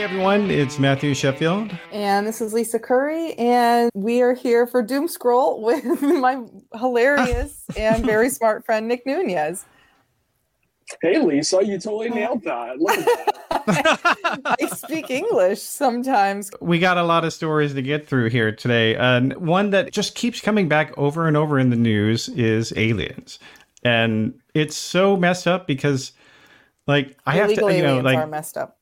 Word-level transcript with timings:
Hey 0.00 0.04
everyone, 0.04 0.50
it's 0.50 0.78
Matthew 0.78 1.12
Sheffield. 1.12 1.76
And 1.92 2.26
this 2.26 2.40
is 2.40 2.54
Lisa 2.54 2.78
Curry, 2.78 3.34
and 3.34 3.90
we 3.92 4.22
are 4.22 4.32
here 4.32 4.66
for 4.66 4.82
Doomscroll 4.82 5.60
with 5.62 6.00
my 6.00 6.42
hilarious 6.74 7.66
and 7.76 8.02
very 8.02 8.30
smart 8.30 8.64
friend 8.64 8.88
Nick 8.88 9.04
Nuñez. 9.04 9.66
Hey 11.02 11.18
Lisa, 11.18 11.62
you 11.62 11.78
totally 11.78 12.08
nailed 12.08 12.42
that. 12.44 12.78
Look 12.78 12.96
at 12.96 13.04
that. 13.66 14.56
I 14.58 14.66
speak 14.68 15.10
English 15.10 15.60
sometimes. 15.60 16.50
We 16.62 16.78
got 16.78 16.96
a 16.96 17.04
lot 17.04 17.26
of 17.26 17.34
stories 17.34 17.74
to 17.74 17.82
get 17.82 18.06
through 18.06 18.30
here 18.30 18.52
today. 18.52 18.96
And 18.96 19.36
one 19.36 19.68
that 19.68 19.92
just 19.92 20.14
keeps 20.14 20.40
coming 20.40 20.66
back 20.66 20.96
over 20.96 21.28
and 21.28 21.36
over 21.36 21.58
in 21.58 21.68
the 21.68 21.76
news 21.76 22.30
is 22.30 22.72
aliens. 22.74 23.38
And 23.84 24.40
it's 24.54 24.78
so 24.78 25.18
messed 25.18 25.46
up 25.46 25.66
because 25.66 26.12
like 26.86 27.18
I 27.26 27.32
have 27.36 27.48
to 27.48 27.54
you 27.54 27.60
know 27.60 27.68
aliens 27.68 28.04
like 28.04 28.16
are 28.16 28.26
messed 28.26 28.56
up. 28.56 28.78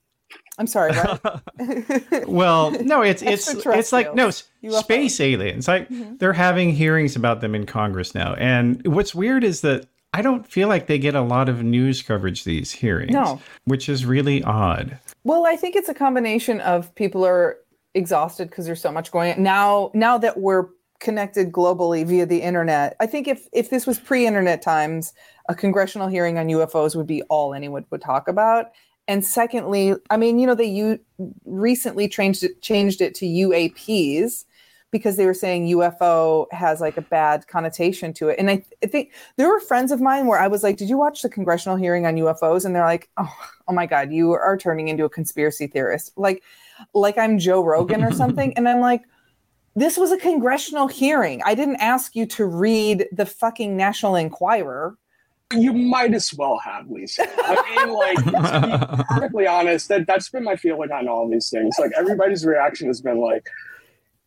I'm 0.59 0.67
sorry, 0.67 0.91
right? 0.93 2.27
well, 2.29 2.73
no, 2.83 3.03
it's 3.03 3.23
it's 3.23 3.49
it's 3.49 3.93
like 3.93 4.15
no 4.15 4.31
space 4.31 5.21
aliens. 5.21 5.69
Like 5.69 5.89
mm-hmm. 5.89 6.17
they're 6.17 6.33
having 6.33 6.73
hearings 6.73 7.15
about 7.15 7.41
them 7.41 7.55
in 7.55 7.65
Congress 7.65 8.15
now. 8.15 8.35
And 8.35 8.85
what's 8.87 9.15
weird 9.15 9.45
is 9.45 9.61
that 9.61 9.87
I 10.13 10.23
don't 10.23 10.47
feel 10.47 10.69
like 10.69 10.87
they 10.87 10.99
get 10.99 11.15
a 11.15 11.21
lot 11.21 11.49
of 11.49 11.63
news 11.63 12.03
coverage 12.03 12.45
these 12.45 12.73
hearings, 12.73 13.13
No. 13.13 13.41
which 13.67 13.89
is 13.89 14.05
really 14.05 14.43
odd. 14.43 14.99
Well, 15.25 15.47
I 15.47 15.57
think 15.57 15.77
it's 15.77 15.89
a 15.89 15.95
combination 15.95 16.61
of 16.61 16.95
people 16.95 17.25
are 17.25 17.59
exhausted 17.95 18.51
because 18.51 18.67
there's 18.67 18.81
so 18.81 18.91
much 18.91 19.13
going 19.13 19.33
on 19.35 19.43
now. 19.43 19.91
Now 19.95 20.19
that 20.19 20.39
we're 20.41 20.67
connected 20.99 21.53
globally 21.53 22.05
via 22.05 22.27
the 22.27 22.43
internet, 22.43 22.97
I 22.99 23.07
think 23.07 23.29
if 23.29 23.47
if 23.53 23.71
this 23.71 23.87
was 23.87 23.99
pre-internet 24.01 24.63
times, 24.63 25.13
a 25.49 25.55
congressional 25.55 26.09
hearing 26.09 26.39
on 26.39 26.47
UFOs 26.47 26.97
would 26.97 27.07
be 27.07 27.23
all 27.23 27.55
anyone 27.55 27.85
would 27.91 28.03
talk 28.03 28.29
about. 28.29 28.73
And 29.09 29.25
secondly, 29.25 29.95
I 30.11 30.19
mean, 30.19 30.39
you 30.39 30.47
know, 30.47 30.55
they 30.55 30.67
u- 30.67 31.01
recently 31.47 32.09
changed 32.09 32.45
it, 32.45 32.61
changed 32.61 33.01
it 33.01 33.15
to 33.17 33.25
UAPs 33.25 34.45
because 34.91 35.17
they 35.17 35.27
were 35.27 35.35
saying 35.35 35.67
UFO 35.67 36.47
has 36.53 36.81
like 36.81 36.97
a 36.97 37.03
bad 37.03 37.47
connotation 37.49 38.13
to 38.15 38.29
it. 38.29 38.39
And 38.39 38.51
I, 38.51 38.63
I 38.83 38.87
think 38.87 39.13
there 39.37 39.49
were 39.49 39.61
friends 39.61 39.93
of 39.93 40.01
mine 40.01 40.27
where 40.27 40.39
I 40.39 40.47
was 40.47 40.63
like, 40.63 40.77
"Did 40.77 40.89
you 40.89 40.99
watch 40.99 41.23
the 41.23 41.29
congressional 41.29 41.77
hearing 41.77 42.07
on 42.07 42.17
UFOs?" 42.17 42.65
And 42.65 42.75
they're 42.75 42.85
like, 42.85 43.09
"Oh, 43.17 43.35
oh 43.67 43.73
my 43.73 43.87
god, 43.87 44.13
you 44.13 44.33
are 44.33 44.57
turning 44.57 44.89
into 44.89 45.05
a 45.05 45.11
conspiracy 45.11 45.67
theorist." 45.67 46.13
Like 46.17 46.43
like 46.95 47.19
I'm 47.19 47.39
Joe 47.39 47.65
Rogan 47.65 48.05
or 48.05 48.13
something. 48.13 48.53
and 48.57 48.69
I'm 48.69 48.81
like, 48.81 49.03
"This 49.75 49.97
was 49.97 50.13
a 50.13 50.19
congressional 50.19 50.87
hearing. 50.89 51.43
I 51.45 51.55
didn't 51.55 51.77
ask 51.77 52.15
you 52.15 52.27
to 52.27 52.47
read 52.47 53.07
the 53.13 53.27
fucking 53.27 53.77
National 53.77 54.17
Enquirer." 54.17 54.97
You 55.55 55.73
might 55.73 56.13
as 56.13 56.35
well 56.35 56.59
have 56.59 56.91
Lisa. 56.91 57.27
I 57.27 57.87
mean, 57.87 57.95
like 57.95 58.17
to 58.17 58.97
be 58.97 59.05
perfectly 59.09 59.47
honest, 59.47 59.89
that 59.89 60.07
that's 60.07 60.29
been 60.29 60.45
my 60.45 60.57
feeling 60.57 60.93
on 60.93 61.09
all 61.09 61.29
these 61.29 61.49
things. 61.49 61.75
Like 61.79 61.93
everybody's 61.97 62.45
reaction 62.45 62.87
has 62.89 63.01
been 63.01 63.19
like, 63.19 63.47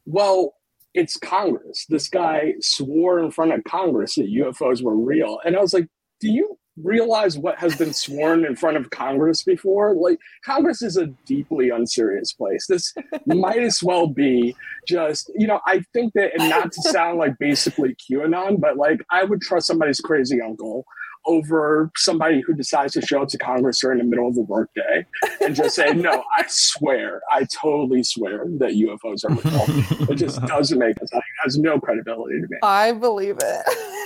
"Well, 0.05 0.55
it's 0.95 1.17
Congress. 1.17 1.85
This 1.87 2.09
guy 2.09 2.55
swore 2.59 3.19
in 3.19 3.29
front 3.29 3.53
of 3.53 3.63
Congress 3.65 4.15
that 4.15 4.33
UFOs 4.33 4.81
were 4.81 4.97
real," 4.97 5.39
and 5.45 5.55
I 5.55 5.61
was 5.61 5.73
like, 5.73 5.87
"Do 6.19 6.31
you?" 6.31 6.57
realize 6.77 7.37
what 7.37 7.57
has 7.57 7.75
been 7.75 7.93
sworn 7.93 8.45
in 8.45 8.55
front 8.55 8.77
of 8.77 8.89
congress 8.91 9.43
before 9.43 9.93
like 9.93 10.17
congress 10.45 10.81
is 10.81 10.95
a 10.95 11.07
deeply 11.25 11.69
unserious 11.69 12.31
place 12.31 12.65
this 12.67 12.93
might 13.25 13.59
as 13.59 13.83
well 13.83 14.07
be 14.07 14.55
just 14.87 15.29
you 15.35 15.45
know 15.45 15.59
i 15.67 15.81
think 15.93 16.13
that 16.13 16.31
and 16.39 16.49
not 16.49 16.71
to 16.71 16.81
sound 16.83 17.19
like 17.19 17.37
basically 17.39 17.93
qanon 17.95 18.57
but 18.57 18.77
like 18.77 19.01
i 19.11 19.21
would 19.21 19.41
trust 19.41 19.67
somebody's 19.67 19.99
crazy 19.99 20.41
uncle 20.41 20.85
over 21.25 21.91
somebody 21.95 22.41
who 22.41 22.53
decides 22.53 22.93
to 22.93 23.01
show 23.01 23.21
up 23.21 23.29
to 23.29 23.37
Congress 23.37 23.79
during 23.79 23.99
the 23.99 24.03
middle 24.03 24.27
of 24.27 24.35
the 24.35 24.41
workday 24.41 25.05
and 25.41 25.55
just 25.55 25.75
say, 25.75 25.93
"No, 25.93 26.23
I 26.37 26.45
swear, 26.47 27.21
I 27.31 27.45
totally 27.45 28.03
swear 28.03 28.45
that 28.59 28.71
UFOs 28.71 29.23
are 29.25 29.33
real." 29.33 30.09
It 30.09 30.15
just 30.15 30.41
doesn't 30.45 30.77
make 30.77 30.97
sense. 30.97 31.11
It 31.13 31.23
has 31.43 31.57
no 31.57 31.79
credibility 31.79 32.41
to 32.41 32.47
me. 32.49 32.57
I 32.63 32.91
believe 32.93 33.37
it. 33.41 34.01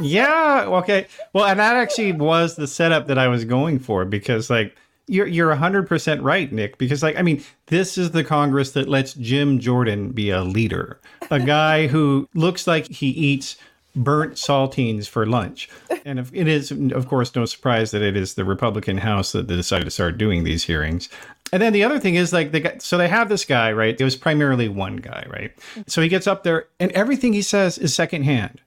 yeah. 0.02 0.64
Okay. 0.66 1.06
Well, 1.32 1.46
and 1.46 1.58
that 1.58 1.76
actually 1.76 2.12
was 2.12 2.56
the 2.56 2.66
setup 2.66 3.06
that 3.06 3.18
I 3.18 3.28
was 3.28 3.44
going 3.44 3.78
for 3.78 4.04
because, 4.04 4.50
like, 4.50 4.76
you're 5.08 5.26
you're 5.26 5.54
hundred 5.54 5.88
percent 5.88 6.22
right, 6.22 6.52
Nick. 6.52 6.78
Because, 6.78 7.02
like, 7.02 7.16
I 7.16 7.22
mean, 7.22 7.42
this 7.66 7.98
is 7.98 8.12
the 8.12 8.24
Congress 8.24 8.72
that 8.72 8.88
lets 8.88 9.14
Jim 9.14 9.58
Jordan 9.58 10.10
be 10.12 10.30
a 10.30 10.42
leader, 10.42 11.00
a 11.30 11.40
guy 11.40 11.86
who 11.86 12.28
looks 12.34 12.66
like 12.66 12.86
he 12.88 13.08
eats 13.08 13.56
burnt 13.94 14.34
saltines 14.34 15.08
for 15.08 15.26
lunch. 15.26 15.68
And 16.04 16.18
if, 16.18 16.34
it 16.34 16.48
is, 16.48 16.72
of 16.72 17.06
course, 17.06 17.32
no 17.36 17.44
surprise 17.44 17.92
that 17.92 18.02
it 18.02 18.16
is 18.16 18.34
the 18.34 18.44
Republican 18.44 18.98
House 18.98 19.30
that 19.32 19.46
decided 19.46 19.84
to 19.84 19.90
start 19.92 20.18
doing 20.18 20.42
these 20.42 20.64
hearings. 20.64 21.08
And 21.52 21.62
then 21.62 21.72
the 21.72 21.84
other 21.84 22.00
thing 22.00 22.16
is 22.16 22.32
like 22.32 22.50
they 22.50 22.58
got 22.58 22.82
so 22.82 22.98
they 22.98 23.06
have 23.06 23.28
this 23.28 23.44
guy, 23.44 23.70
right? 23.70 23.98
It 23.98 24.02
was 24.02 24.16
primarily 24.16 24.68
one 24.68 24.96
guy, 24.96 25.24
right? 25.28 25.52
So 25.86 26.02
he 26.02 26.08
gets 26.08 26.26
up 26.26 26.42
there 26.42 26.66
and 26.80 26.90
everything 26.90 27.34
he 27.34 27.42
says 27.42 27.78
is 27.78 27.94
secondhand. 27.94 28.60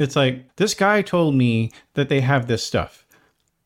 It's 0.00 0.16
like 0.16 0.56
this 0.56 0.74
guy 0.74 1.00
told 1.02 1.36
me 1.36 1.70
that 1.94 2.08
they 2.08 2.22
have 2.22 2.48
this 2.48 2.66
stuff. 2.66 3.06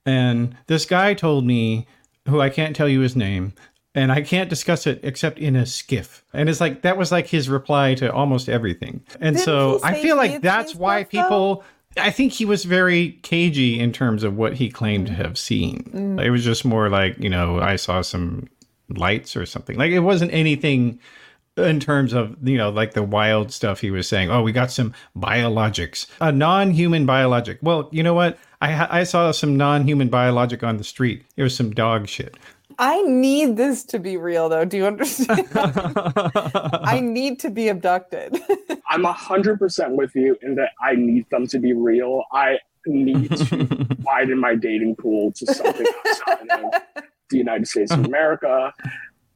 And 0.05 0.57
this 0.67 0.85
guy 0.85 1.15
told 1.15 1.47
me 1.47 1.87
who 2.29 2.41
I 2.41 2.51
can't 2.51 2.77
tell 2.77 2.89
you 2.89 3.01
his 3.01 3.17
name 3.17 3.55
and 3.94 4.10
I 4.12 4.22
can't 4.22 4.50
discuss 4.50 4.87
it 4.87 5.00
except 5.03 5.38
in 5.38 5.56
a 5.56 5.62
SCIF. 5.62 6.22
And 6.32 6.49
it's 6.49 6.60
like 6.60 6.82
that 6.82 6.97
was 6.97 7.12
like 7.12 7.27
his 7.28 7.49
reply 7.49 7.94
to 7.94 8.12
almost 8.12 8.49
everything. 8.49 9.03
And 9.21 9.37
Didn't 9.37 9.44
so 9.44 9.81
I 9.84 9.94
feel 9.94 10.16
like 10.16 10.41
that's 10.43 10.75
why 10.75 11.03
stuff, 11.03 11.12
though? 11.12 11.22
people 11.22 11.65
I 11.97 12.10
think 12.10 12.32
he 12.32 12.44
was 12.44 12.65
very 12.65 13.21
cagey 13.22 13.78
in 13.78 13.93
terms 13.93 14.25
of 14.25 14.37
what 14.37 14.55
he 14.55 14.69
claimed 14.69 15.06
to 15.06 15.12
Mm. 15.12 15.16
have 15.16 15.38
seen. 15.38 16.19
It 16.21 16.31
was 16.31 16.43
just 16.44 16.65
more 16.65 16.88
like, 16.88 17.16
you 17.21 17.31
know, 17.31 17.60
I 17.60 17.77
saw 17.77 18.00
some 18.03 18.49
lights 18.88 19.37
or 19.37 19.47
something. 19.47 19.78
Like 19.78 19.93
it 19.93 20.00
wasn't 20.00 20.34
anything 20.34 20.99
in 21.56 21.78
terms 21.78 22.12
of, 22.12 22.37
you 22.43 22.59
know, 22.59 22.69
like 22.69 22.94
the 22.94 23.03
wild 23.05 23.53
stuff 23.53 23.78
he 23.81 23.93
was 23.93 24.09
saying. 24.09 24.28
Oh, 24.28 24.43
we 24.43 24.50
got 24.50 24.72
some 24.72 24.93
biologics, 25.16 26.06
a 26.21 26.32
non-human 26.32 27.06
biologic. 27.06 27.59
Well, 27.62 27.88
you 27.93 28.03
know 28.03 28.15
what? 28.15 28.38
I 28.61 29.00
I 29.00 29.05
saw 29.05 29.31
some 29.31 29.56
non-human 29.56 30.09
biologic 30.09 30.62
on 30.65 30.78
the 30.78 30.84
street. 30.84 31.22
It 31.37 31.43
was 31.44 31.55
some 31.55 31.71
dog 31.71 32.09
shit. 32.09 32.37
I 32.79 33.03
need 33.03 33.57
this 33.57 33.85
to 33.87 33.99
be 33.99 34.17
real, 34.17 34.49
though. 34.49 34.65
Do 34.65 34.77
you 34.77 34.87
understand? 34.87 35.49
I 35.55 37.01
need 37.03 37.39
to 37.41 37.51
be 37.51 37.69
abducted. 37.69 38.39
I'm 38.89 39.05
hundred 39.05 39.59
percent 39.59 39.93
with 39.93 40.15
you 40.15 40.37
in 40.43 40.55
that 40.57 40.71
I 40.81 40.95
need 40.95 41.29
them 41.31 41.47
to 41.49 41.59
be 41.59 41.73
real. 41.73 42.25
I 42.33 42.59
need 42.87 43.31
to 43.31 43.87
widen 44.01 44.39
my 44.39 44.55
dating 44.55 44.97
pool 44.97 45.33
to 45.33 45.47
something 45.47 45.87
outside 46.07 46.49
of 46.51 46.83
the 47.31 47.39
United 47.39 47.67
States 47.67 47.93
of 47.93 48.05
America. 48.05 48.73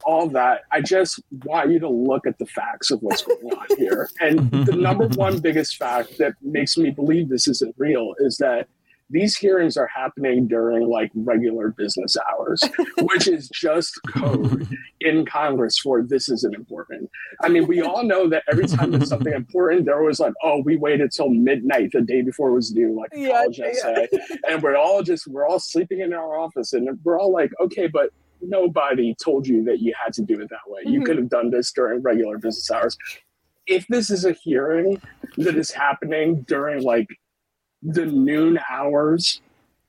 All 0.05 0.29
that. 0.29 0.61
I 0.71 0.81
just 0.81 1.21
want 1.43 1.71
you 1.71 1.79
to 1.79 1.89
look 1.89 2.25
at 2.25 2.37
the 2.37 2.45
facts 2.45 2.89
of 2.89 3.01
what's 3.01 3.23
going 3.23 3.53
on 3.53 3.67
here. 3.77 4.09
And 4.21 4.49
the 4.65 4.75
number 4.75 5.07
one 5.09 5.39
biggest 5.39 5.77
fact 5.77 6.17
that 6.19 6.33
makes 6.41 6.77
me 6.77 6.89
believe 6.89 7.27
this 7.27 7.47
isn't 7.47 7.75
real 7.77 8.13
is 8.19 8.37
that 8.37 8.69
these 9.11 9.35
hearings 9.35 9.75
are 9.75 9.87
happening 9.87 10.47
during 10.47 10.87
like 10.87 11.09
regular 11.15 11.69
business 11.71 12.15
hours, 12.31 12.61
which 13.01 13.27
is 13.27 13.49
just 13.49 13.99
code 14.13 14.67
in 15.01 15.25
Congress 15.25 15.79
for 15.79 16.03
this 16.03 16.29
isn't 16.29 16.53
important. 16.53 17.09
I 17.41 17.49
mean, 17.49 17.65
we 17.65 17.81
all 17.81 18.03
know 18.03 18.29
that 18.29 18.43
every 18.51 18.67
time 18.67 18.91
there's 18.91 19.09
something 19.09 19.33
important, 19.43 19.85
they're 19.85 19.99
always 19.99 20.19
like, 20.19 20.33
oh, 20.43 20.61
we 20.63 20.75
waited 20.77 21.11
till 21.11 21.29
midnight 21.29 21.91
the 21.91 22.01
day 22.01 22.21
before 22.21 22.49
it 22.49 22.53
was 22.53 22.69
due, 22.69 22.95
like 22.95 23.09
Yeah, 23.13 23.31
college 23.41 23.57
yeah. 23.59 23.65
essay. 23.67 24.07
And 24.47 24.61
we're 24.61 24.75
all 24.77 25.01
just, 25.01 25.27
we're 25.27 25.47
all 25.47 25.59
sleeping 25.59 26.01
in 26.01 26.13
our 26.13 26.37
office 26.37 26.73
and 26.73 26.99
we're 27.03 27.19
all 27.19 27.31
like, 27.31 27.49
okay, 27.59 27.87
but 27.87 28.09
nobody 28.41 29.15
told 29.21 29.47
you 29.47 29.63
that 29.65 29.79
you 29.79 29.93
had 30.01 30.13
to 30.13 30.21
do 30.21 30.39
it 30.39 30.49
that 30.49 30.59
way. 30.67 30.81
You 30.85 31.01
Mhm. 31.01 31.05
could 31.05 31.17
have 31.17 31.29
done 31.29 31.49
this 31.49 31.71
during 31.71 32.01
regular 32.01 32.37
business 32.37 32.69
hours. 32.71 32.95
If 33.65 33.85
this 33.87 34.09
is 34.09 34.23
a 34.23 34.31
hearing 34.33 35.01
that 35.37 35.55
is 35.55 35.71
happening 35.71 36.41
during 36.47 36.83
like 36.83 37.07
the 37.81 38.05
noon 38.05 38.59
hours 38.69 39.41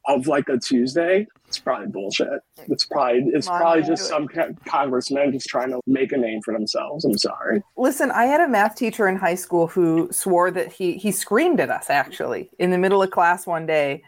of 0.06 0.26
like 0.26 0.48
a 0.48 0.58
Tuesday, 0.58 1.26
it's 1.46 1.58
probably 1.58 1.88
bullshit. 1.88 2.40
It's 2.68 2.86
probably 2.86 3.22
it's 3.34 3.46
probably 3.46 3.82
just 3.82 4.08
some 4.08 4.28
co- 4.28 4.54
congressman 4.66 5.32
just 5.32 5.48
trying 5.48 5.70
to 5.70 5.80
make 5.86 6.12
a 6.12 6.16
name 6.16 6.40
for 6.42 6.54
themselves. 6.54 7.04
I'm 7.04 7.18
sorry. 7.18 7.62
Listen, 7.76 8.10
I 8.10 8.24
had 8.24 8.40
a 8.40 8.48
math 8.48 8.76
teacher 8.76 9.08
in 9.08 9.16
high 9.16 9.34
school 9.34 9.66
who 9.66 10.08
swore 10.12 10.50
that 10.52 10.72
he 10.72 10.94
he 10.96 11.10
screamed 11.10 11.60
at 11.60 11.70
us 11.70 11.90
actually 11.90 12.50
in 12.58 12.70
the 12.70 12.78
middle 12.78 13.02
of 13.02 13.10
class 13.10 13.46
one 13.46 13.66
day 13.66 14.02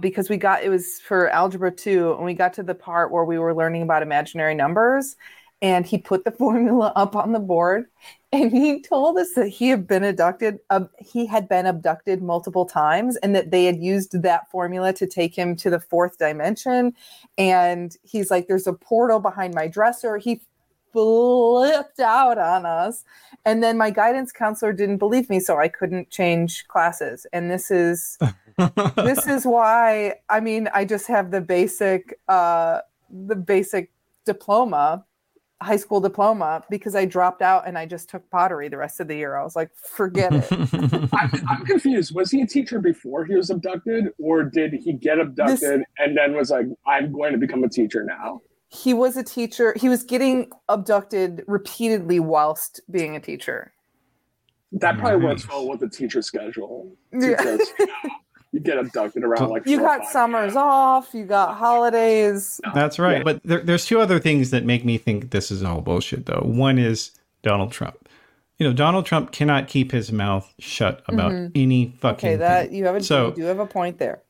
because 0.00 0.28
we 0.28 0.36
got 0.36 0.62
it 0.62 0.68
was 0.68 1.00
for 1.00 1.28
algebra 1.30 1.70
2 1.70 2.14
and 2.14 2.24
we 2.24 2.34
got 2.34 2.52
to 2.54 2.62
the 2.62 2.74
part 2.74 3.10
where 3.10 3.24
we 3.24 3.38
were 3.38 3.54
learning 3.54 3.82
about 3.82 4.02
imaginary 4.02 4.54
numbers 4.54 5.16
and 5.60 5.86
he 5.86 5.98
put 5.98 6.24
the 6.24 6.30
formula 6.38 6.92
up 6.94 7.16
on 7.16 7.32
the 7.32 7.38
board 7.38 7.86
and 8.32 8.50
he 8.50 8.80
told 8.80 9.18
us 9.18 9.34
that 9.34 9.48
he 9.48 9.68
had 9.68 9.86
been 9.86 10.02
abducted 10.02 10.58
um, 10.70 10.88
he 10.98 11.26
had 11.26 11.48
been 11.48 11.66
abducted 11.66 12.22
multiple 12.22 12.64
times 12.64 13.16
and 13.16 13.34
that 13.34 13.50
they 13.50 13.66
had 13.66 13.76
used 13.76 14.22
that 14.22 14.50
formula 14.50 14.92
to 14.94 15.06
take 15.06 15.36
him 15.36 15.54
to 15.56 15.68
the 15.68 15.80
fourth 15.80 16.18
dimension. 16.18 16.94
And 17.36 17.94
he's 18.02 18.30
like 18.30 18.48
there's 18.48 18.66
a 18.66 18.72
portal 18.72 19.20
behind 19.20 19.54
my 19.54 19.68
dresser. 19.68 20.16
He 20.16 20.40
flipped 20.92 22.00
out 22.00 22.38
on 22.38 22.64
us. 22.66 23.04
And 23.44 23.62
then 23.62 23.76
my 23.76 23.90
guidance 23.90 24.32
counselor 24.32 24.72
didn't 24.72 24.98
believe 24.98 25.28
me 25.28 25.38
so 25.38 25.58
i 25.58 25.68
couldn't 25.68 26.10
change 26.10 26.66
classes. 26.68 27.26
And 27.34 27.50
this 27.50 27.70
is 27.70 28.18
this 28.96 29.26
is 29.26 29.44
why 29.44 30.14
i 30.30 30.40
mean 30.40 30.68
i 30.72 30.84
just 30.84 31.06
have 31.06 31.30
the 31.30 31.40
basic 31.40 32.18
uh 32.28 32.80
the 33.10 33.36
basic 33.36 33.90
diploma 34.24 35.04
high 35.62 35.76
school 35.76 36.00
diploma 36.00 36.62
because 36.68 36.94
I 36.94 37.04
dropped 37.04 37.40
out 37.42 37.66
and 37.66 37.78
I 37.78 37.86
just 37.86 38.08
took 38.10 38.28
pottery 38.30 38.68
the 38.68 38.76
rest 38.76 39.00
of 39.00 39.08
the 39.08 39.16
year. 39.16 39.36
I 39.36 39.42
was 39.44 39.54
like, 39.56 39.70
forget 39.76 40.32
it. 40.32 40.46
I'm, 41.12 41.30
I'm 41.48 41.64
confused. 41.64 42.14
Was 42.14 42.30
he 42.30 42.42
a 42.42 42.46
teacher 42.46 42.80
before 42.80 43.24
he 43.24 43.34
was 43.34 43.50
abducted, 43.50 44.06
or 44.18 44.42
did 44.44 44.72
he 44.72 44.92
get 44.92 45.18
abducted 45.18 45.58
This- 45.60 45.86
and 45.98 46.16
then 46.16 46.34
was 46.34 46.50
like, 46.50 46.66
"I'm 46.86 47.12
going 47.12 47.32
to 47.32 47.38
become 47.38 47.64
a 47.64 47.68
teacher 47.68 48.04
now"? 48.04 48.40
he 48.74 48.94
was 48.94 49.18
a 49.18 49.22
teacher. 49.22 49.74
He 49.76 49.90
was 49.90 50.02
getting 50.02 50.50
abducted 50.70 51.44
repeatedly 51.46 52.20
whilst 52.20 52.80
being 52.90 53.14
a 53.16 53.20
teacher. 53.20 53.74
That 54.72 54.96
probably 54.98 55.22
works 55.26 55.42
Nice. 55.42 55.50
well 55.50 55.68
with 55.68 55.80
the 55.80 55.90
teacher 55.90 56.22
schedule. 56.22 56.90
Yeah. 57.12 57.28
Because, 57.36 57.60
you, 57.78 57.86
know, 57.86 58.10
you 58.52 58.60
get 58.60 58.78
abducted 58.78 59.24
around 59.24 59.48
like 59.48 59.66
You 59.66 59.80
got 59.80 60.04
summers 60.06 60.52
p.m. 60.52 60.62
off, 60.62 61.14
you 61.14 61.24
got 61.24 61.56
holidays. 61.56 62.60
That's 62.74 62.98
right. 62.98 63.18
Yeah. 63.18 63.22
But 63.24 63.42
there, 63.44 63.60
there's 63.60 63.86
two 63.86 64.00
other 64.00 64.20
things 64.20 64.50
that 64.50 64.64
make 64.64 64.84
me 64.84 64.98
think 64.98 65.30
this 65.30 65.50
is 65.50 65.62
all 65.62 65.80
bullshit, 65.80 66.26
though. 66.26 66.42
One 66.44 66.78
is 66.78 67.12
Donald 67.42 67.72
Trump. 67.72 68.08
You 68.58 68.68
know, 68.68 68.74
Donald 68.74 69.06
Trump 69.06 69.32
cannot 69.32 69.68
keep 69.68 69.90
his 69.90 70.12
mouth 70.12 70.52
shut 70.58 71.02
about 71.08 71.32
mm-hmm. 71.32 71.50
any 71.54 71.94
fucking 71.98 72.28
Okay, 72.28 72.36
that 72.36 72.68
thing. 72.68 72.76
you 72.76 72.84
have 72.84 72.94
a 72.94 73.02
So- 73.02 73.28
you 73.28 73.36
do 73.36 73.42
have 73.44 73.58
a 73.58 73.66
point 73.66 73.98
there. 73.98 74.22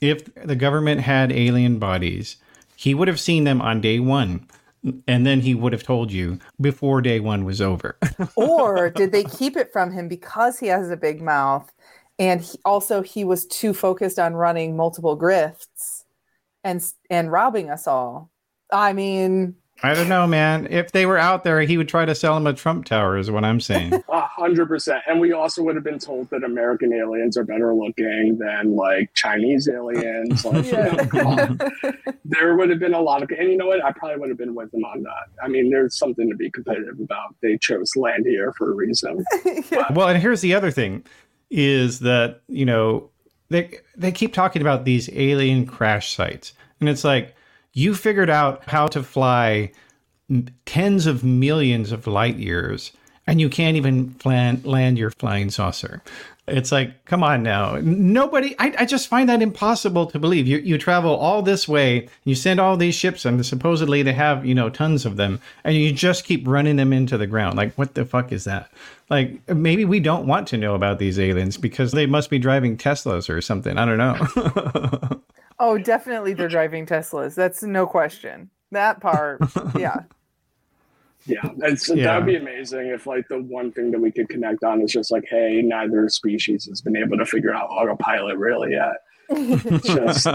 If 0.00 0.34
the 0.34 0.56
government 0.56 1.00
had 1.00 1.32
alien 1.32 1.78
bodies, 1.78 2.36
he 2.74 2.92
would 2.94 3.08
have 3.08 3.18
seen 3.18 3.44
them 3.44 3.62
on 3.62 3.80
day 3.80 3.98
one, 3.98 4.46
and 5.08 5.24
then 5.24 5.40
he 5.40 5.54
would 5.54 5.72
have 5.72 5.84
told 5.84 6.12
you 6.12 6.38
before 6.60 7.00
day 7.00 7.18
one 7.18 7.46
was 7.46 7.62
over. 7.62 7.96
or 8.36 8.90
did 8.90 9.10
they 9.10 9.24
keep 9.24 9.56
it 9.56 9.72
from 9.72 9.92
him 9.92 10.06
because 10.06 10.58
he 10.58 10.66
has 10.66 10.90
a 10.90 10.98
big 10.98 11.22
mouth 11.22 11.72
and 12.18 12.40
he, 12.40 12.58
also 12.64 13.02
he 13.02 13.24
was 13.24 13.46
too 13.46 13.74
focused 13.74 14.18
on 14.18 14.34
running 14.34 14.76
multiple 14.76 15.18
grifts 15.18 16.04
and 16.64 16.84
and 17.10 17.30
robbing 17.30 17.70
us 17.70 17.86
all 17.86 18.30
i 18.72 18.92
mean 18.92 19.54
I 19.82 19.94
don't 19.94 20.08
know, 20.08 20.26
man. 20.26 20.68
If 20.70 20.92
they 20.92 21.04
were 21.04 21.18
out 21.18 21.44
there, 21.44 21.60
he 21.60 21.76
would 21.76 21.88
try 21.88 22.06
to 22.06 22.14
sell 22.14 22.34
them 22.34 22.46
a 22.46 22.54
Trump 22.54 22.86
tower, 22.86 23.18
is 23.18 23.30
what 23.30 23.44
I'm 23.44 23.60
saying. 23.60 23.92
A 24.08 24.20
hundred 24.22 24.68
percent. 24.68 25.02
And 25.06 25.20
we 25.20 25.32
also 25.32 25.62
would 25.64 25.74
have 25.74 25.84
been 25.84 25.98
told 25.98 26.30
that 26.30 26.44
American 26.44 26.94
aliens 26.94 27.36
are 27.36 27.44
better 27.44 27.74
looking 27.74 28.38
than 28.38 28.74
like 28.74 29.12
Chinese 29.14 29.68
aliens. 29.68 30.44
Like, 30.56 30.66
you 30.66 31.22
know, 31.22 31.56
there 32.24 32.56
would 32.56 32.70
have 32.70 32.78
been 32.78 32.94
a 32.94 33.00
lot 33.00 33.22
of, 33.22 33.30
and 33.30 33.50
you 33.50 33.56
know 33.56 33.66
what? 33.66 33.84
I 33.84 33.90
probably 33.92 34.18
would 34.18 34.28
have 34.28 34.38
been 34.38 34.54
with 34.54 34.70
them 34.70 34.84
on 34.84 35.02
that. 35.02 35.42
I 35.42 35.48
mean, 35.48 35.70
there's 35.70 35.98
something 35.98 36.28
to 36.30 36.36
be 36.36 36.50
competitive 36.50 37.00
about. 37.00 37.34
They 37.42 37.58
chose 37.58 37.96
land 37.96 38.24
here 38.26 38.52
for 38.52 38.70
a 38.70 38.74
reason. 38.74 39.24
well, 39.90 40.08
and 40.08 40.22
here's 40.22 40.40
the 40.40 40.54
other 40.54 40.70
thing 40.70 41.04
is 41.50 42.00
that, 42.00 42.40
you 42.48 42.64
know, 42.64 43.10
they 43.48 43.78
they 43.96 44.12
keep 44.12 44.34
talking 44.34 44.62
about 44.62 44.84
these 44.84 45.08
alien 45.12 45.66
crash 45.66 46.14
sites. 46.14 46.52
And 46.80 46.88
it's 46.88 47.04
like 47.04 47.34
you 47.72 47.94
figured 47.94 48.30
out 48.30 48.64
how 48.68 48.86
to 48.88 49.02
fly 49.02 49.72
tens 50.64 51.06
of 51.06 51.22
millions 51.22 51.92
of 51.92 52.06
light 52.06 52.36
years 52.36 52.92
and 53.26 53.40
you 53.40 53.48
can't 53.48 53.76
even 53.76 54.14
land 54.24 54.98
your 54.98 55.10
flying 55.10 55.50
saucer. 55.50 56.02
It's 56.48 56.70
like, 56.70 57.04
come 57.04 57.22
on 57.22 57.42
now. 57.42 57.78
Nobody, 57.82 58.54
I, 58.58 58.74
I 58.78 58.84
just 58.84 59.08
find 59.08 59.28
that 59.28 59.42
impossible 59.42 60.06
to 60.06 60.18
believe. 60.18 60.46
You, 60.46 60.58
you 60.58 60.78
travel 60.78 61.16
all 61.16 61.42
this 61.42 61.66
way, 61.66 62.08
you 62.24 62.34
send 62.34 62.60
all 62.60 62.76
these 62.76 62.94
ships, 62.94 63.24
and 63.24 63.44
supposedly 63.44 64.02
they 64.02 64.12
have, 64.12 64.46
you 64.46 64.54
know, 64.54 64.70
tons 64.70 65.04
of 65.04 65.16
them, 65.16 65.40
and 65.64 65.74
you 65.74 65.92
just 65.92 66.24
keep 66.24 66.46
running 66.46 66.76
them 66.76 66.92
into 66.92 67.18
the 67.18 67.26
ground. 67.26 67.56
Like, 67.56 67.74
what 67.74 67.94
the 67.94 68.04
fuck 68.04 68.30
is 68.30 68.44
that? 68.44 68.70
Like, 69.10 69.48
maybe 69.48 69.84
we 69.84 69.98
don't 69.98 70.26
want 70.26 70.46
to 70.48 70.56
know 70.56 70.74
about 70.74 70.98
these 70.98 71.18
aliens 71.18 71.56
because 71.56 71.92
they 71.92 72.06
must 72.06 72.30
be 72.30 72.38
driving 72.38 72.76
Teslas 72.76 73.28
or 73.28 73.40
something. 73.40 73.76
I 73.76 73.84
don't 73.84 73.98
know. 73.98 75.20
oh 75.58 75.78
definitely 75.78 76.34
they're 76.34 76.48
driving 76.48 76.86
teslas 76.86 77.34
that's 77.34 77.62
no 77.62 77.86
question 77.86 78.50
that 78.70 79.00
part 79.00 79.40
yeah 79.76 80.00
Yeah, 81.26 81.40
it's, 81.62 81.88
Yeah. 81.88 82.04
that 82.04 82.16
would 82.18 82.26
be 82.26 82.36
amazing 82.36 82.86
if 82.88 83.06
like 83.06 83.26
the 83.28 83.42
one 83.42 83.72
thing 83.72 83.90
that 83.90 84.00
we 84.00 84.10
could 84.12 84.28
connect 84.28 84.62
on 84.64 84.80
is 84.82 84.92
just 84.92 85.10
like, 85.10 85.24
hey, 85.28 85.60
neither 85.62 86.08
species 86.08 86.66
has 86.66 86.80
been 86.80 86.96
able 86.96 87.18
to 87.18 87.26
figure 87.26 87.52
out 87.54 87.68
autopilot 87.70 88.36
really 88.38 88.72
yet. 88.72 88.96
Just 89.84 90.24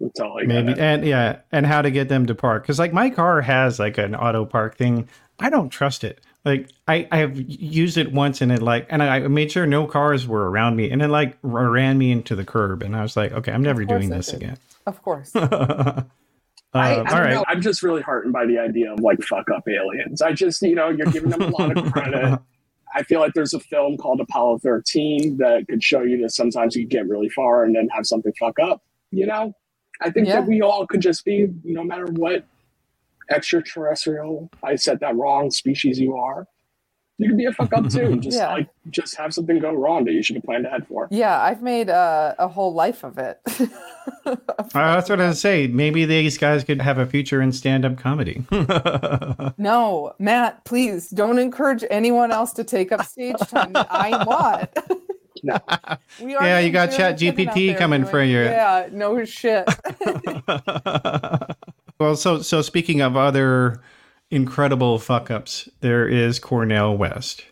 that's 0.00 0.20
all 0.20 0.38
I 0.40 0.44
Maybe 0.44 0.68
got. 0.74 0.78
and 0.78 1.04
yeah, 1.06 1.40
and 1.52 1.66
how 1.66 1.82
to 1.82 1.90
get 1.90 2.08
them 2.08 2.26
to 2.26 2.34
park 2.34 2.62
because 2.62 2.78
like 2.78 2.92
my 2.92 3.10
car 3.10 3.40
has 3.42 3.78
like 3.78 3.98
an 3.98 4.14
auto 4.14 4.44
park 4.46 4.76
thing. 4.76 5.08
I 5.38 5.50
don't 5.50 5.68
trust 5.68 6.04
it. 6.04 6.20
Like 6.46 6.70
I 6.88 7.06
I 7.12 7.18
have 7.18 7.38
used 7.38 7.96
it 7.98 8.12
once 8.12 8.40
and 8.40 8.50
it 8.50 8.62
like 8.62 8.86
and 8.88 9.02
I 9.02 9.20
made 9.28 9.52
sure 9.52 9.66
no 9.66 9.86
cars 9.86 10.26
were 10.26 10.50
around 10.50 10.76
me 10.76 10.90
and 10.90 11.02
it 11.02 11.08
like 11.08 11.36
ran 11.42 11.98
me 11.98 12.10
into 12.12 12.34
the 12.34 12.44
curb 12.44 12.82
and 12.82 12.96
I 12.96 13.02
was 13.02 13.16
like, 13.16 13.32
okay, 13.32 13.52
I'm 13.52 13.62
never 13.62 13.84
doing 13.84 14.08
this 14.10 14.26
did. 14.28 14.36
again. 14.36 14.58
of 14.86 15.02
course 15.02 15.32
Uh, 16.74 16.78
I, 16.78 16.90
I 16.94 16.96
all 16.96 17.20
right. 17.20 17.30
know. 17.34 17.44
I'm 17.48 17.60
just 17.60 17.82
really 17.82 18.02
heartened 18.02 18.32
by 18.32 18.46
the 18.46 18.58
idea 18.58 18.92
of 18.92 19.00
like 19.00 19.22
fuck 19.22 19.48
up 19.50 19.64
aliens. 19.68 20.20
I 20.22 20.32
just, 20.32 20.60
you 20.62 20.74
know, 20.74 20.88
you're 20.88 21.06
giving 21.06 21.30
them 21.30 21.42
a 21.42 21.48
lot 21.48 21.76
of 21.76 21.92
credit. 21.92 22.38
I 22.96 23.02
feel 23.02 23.20
like 23.20 23.32
there's 23.34 23.54
a 23.54 23.60
film 23.60 23.96
called 23.96 24.20
Apollo 24.20 24.58
13 24.58 25.36
that 25.38 25.66
could 25.68 25.82
show 25.82 26.02
you 26.02 26.20
that 26.22 26.30
sometimes 26.30 26.76
you 26.76 26.86
get 26.86 27.08
really 27.08 27.28
far 27.28 27.64
and 27.64 27.74
then 27.74 27.88
have 27.88 28.06
something 28.06 28.32
fuck 28.38 28.58
up. 28.60 28.82
You 29.10 29.26
know, 29.26 29.52
I 30.00 30.10
think 30.10 30.26
Yeah. 30.28 30.40
that 30.40 30.48
we 30.48 30.62
all 30.62 30.86
could 30.86 31.00
just 31.00 31.24
be, 31.24 31.48
no 31.64 31.82
matter 31.84 32.06
what 32.06 32.44
extraterrestrial, 33.30 34.50
I 34.62 34.76
said 34.76 35.00
that 35.00 35.16
wrong, 35.16 35.50
species 35.50 35.98
you 35.98 36.16
are, 36.16 36.46
you 37.18 37.28
could 37.28 37.36
be 37.38 37.44
a 37.44 37.52
fuck 37.52 37.72
up 37.72 37.88
too. 37.88 38.16
Just 38.20 38.36
Yeah. 38.36 38.52
like, 38.52 38.68
just 38.90 39.16
have 39.16 39.32
something 39.32 39.58
go 39.60 39.72
wrong 39.72 40.04
that 40.04 40.12
you 40.12 40.22
should 40.22 40.36
have 40.36 40.44
planned 40.44 40.66
ahead 40.66 40.86
for. 40.86 41.08
yeah 41.10 41.40
i've 41.40 41.62
made 41.62 41.88
uh, 41.88 42.34
a 42.38 42.46
whole 42.48 42.74
life 42.74 43.02
of 43.04 43.18
it 43.18 43.40
Uh, 44.26 44.34
that's 44.94 45.08
what 45.08 45.20
I 45.20 45.28
was 45.28 45.40
say. 45.40 45.66
Maybe 45.66 46.04
these 46.04 46.36
guys 46.36 46.62
could 46.64 46.80
have 46.82 46.98
a 46.98 47.06
future 47.06 47.40
in 47.40 47.52
stand-up 47.52 47.96
comedy. 47.96 48.44
no 49.58 50.12
matt 50.18 50.64
please 50.64 51.08
don't 51.10 51.38
encourage 51.38 51.84
anyone 51.90 52.30
else 52.32 52.52
to 52.54 52.64
take 52.64 52.92
up 52.92 53.04
stage 53.06 53.36
time 53.48 53.72
i 53.74 54.22
want 54.26 54.70
No. 55.42 55.58
We 56.22 56.32
Yeah, 56.32 56.58
you 56.58 56.70
got 56.70 56.86
doing 56.90 56.96
Chat 56.98 57.18
the 57.18 57.30
thing 57.32 57.48
out 57.48 57.54
GPT 57.54 57.76
coming 57.76 58.04
for 58.06 58.22
you. 58.22 58.40
Yeah, 58.44 58.88
no 58.92 59.24
shit. 59.26 59.68
well, 62.00 62.16
so 62.16 62.40
so 62.40 62.62
speaking 62.62 63.00
of 63.02 63.16
other 63.16 63.80
incredible 64.30 64.98
fuck 64.98 65.30
ups, 65.30 65.68
there 65.80 66.08
is 66.08 66.38
Cornel 66.38 66.96
West. 66.96 67.44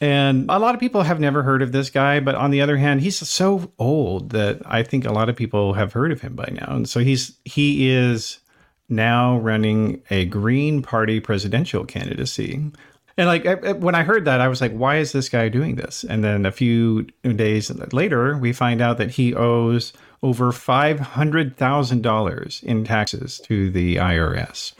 And 0.00 0.50
a 0.50 0.58
lot 0.58 0.74
of 0.74 0.80
people 0.80 1.02
have 1.02 1.20
never 1.20 1.44
heard 1.44 1.62
of 1.62 1.70
this 1.70 1.88
guy, 1.88 2.18
but 2.18 2.34
on 2.34 2.50
the 2.50 2.60
other 2.60 2.76
hand, 2.76 3.02
he's 3.02 3.16
so 3.16 3.70
old 3.78 4.30
that 4.30 4.60
I 4.64 4.82
think 4.82 5.04
a 5.04 5.12
lot 5.12 5.28
of 5.28 5.36
people 5.36 5.74
have 5.74 5.92
heard 5.92 6.10
of 6.10 6.20
him 6.20 6.34
by 6.34 6.48
now. 6.52 6.74
And 6.74 6.88
so 6.88 6.98
he's 6.98 7.38
he 7.44 7.88
is 7.88 8.40
now 8.88 9.38
running 9.38 10.02
a 10.10 10.24
Green 10.26 10.82
Party 10.82 11.20
presidential 11.20 11.84
candidacy. 11.84 12.72
And 13.16 13.28
like 13.28 13.44
when 13.76 13.94
I 13.94 14.02
heard 14.02 14.24
that, 14.24 14.40
I 14.40 14.48
was 14.48 14.60
like, 14.60 14.72
why 14.72 14.96
is 14.96 15.12
this 15.12 15.28
guy 15.28 15.48
doing 15.48 15.76
this? 15.76 16.02
And 16.02 16.24
then 16.24 16.46
a 16.46 16.52
few 16.52 17.06
days 17.22 17.70
later, 17.92 18.36
we 18.36 18.52
find 18.52 18.80
out 18.80 18.98
that 18.98 19.12
he 19.12 19.36
owes 19.36 19.92
over 20.22 20.50
$500,000 20.50 22.64
in 22.64 22.84
taxes 22.84 23.38
to 23.40 23.70
the 23.70 23.96
IRS 23.96 24.72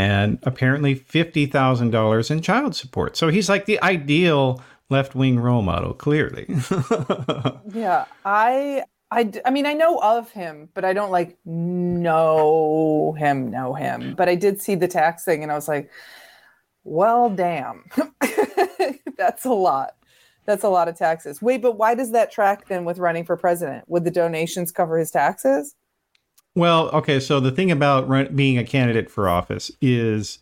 and 0.00 0.38
apparently 0.44 0.94
$50,000 0.96 2.30
in 2.30 2.40
child 2.40 2.74
support. 2.74 3.18
So 3.18 3.28
he's 3.28 3.50
like 3.50 3.66
the 3.66 3.82
ideal 3.82 4.62
left 4.88 5.14
wing 5.14 5.38
role 5.38 5.60
model, 5.60 5.92
clearly. 5.92 6.46
yeah, 7.72 8.06
I. 8.24 8.84
I, 9.12 9.28
I 9.44 9.50
mean, 9.50 9.66
I 9.66 9.72
know 9.72 9.98
of 9.98 10.30
him, 10.30 10.68
but 10.72 10.84
I 10.84 10.92
don't 10.92 11.10
like 11.10 11.36
know 11.44 13.12
him, 13.18 13.50
know 13.50 13.74
him. 13.74 14.14
But 14.14 14.28
I 14.28 14.36
did 14.36 14.62
see 14.62 14.76
the 14.76 14.86
tax 14.86 15.24
thing, 15.24 15.42
and 15.42 15.50
I 15.50 15.56
was 15.56 15.66
like, 15.66 15.90
well, 16.84 17.28
damn, 17.28 17.86
that's 19.18 19.44
a 19.44 19.52
lot. 19.52 19.96
That's 20.46 20.62
a 20.62 20.68
lot 20.68 20.86
of 20.86 20.96
taxes. 20.96 21.42
Wait, 21.42 21.60
but 21.60 21.76
why 21.76 21.96
does 21.96 22.12
that 22.12 22.30
track 22.30 22.68
then 22.68 22.84
with 22.84 22.98
running 22.98 23.24
for 23.24 23.36
president? 23.36 23.84
Would 23.88 24.04
the 24.04 24.12
donations 24.12 24.70
cover 24.70 24.96
his 24.96 25.10
taxes? 25.10 25.74
Well, 26.54 26.88
okay. 26.90 27.20
So 27.20 27.40
the 27.40 27.52
thing 27.52 27.70
about 27.70 28.08
run, 28.08 28.34
being 28.34 28.58
a 28.58 28.64
candidate 28.64 29.10
for 29.10 29.28
office 29.28 29.70
is 29.80 30.38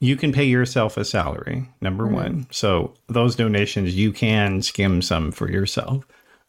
you 0.00 0.16
can 0.16 0.32
pay 0.32 0.44
yourself 0.44 0.96
a 0.96 1.04
salary, 1.04 1.68
number 1.80 2.04
mm-hmm. 2.04 2.14
one. 2.14 2.46
So 2.50 2.94
those 3.08 3.36
donations, 3.36 3.94
you 3.94 4.12
can 4.12 4.62
skim 4.62 5.02
some 5.02 5.32
for 5.32 5.50
yourself. 5.50 6.06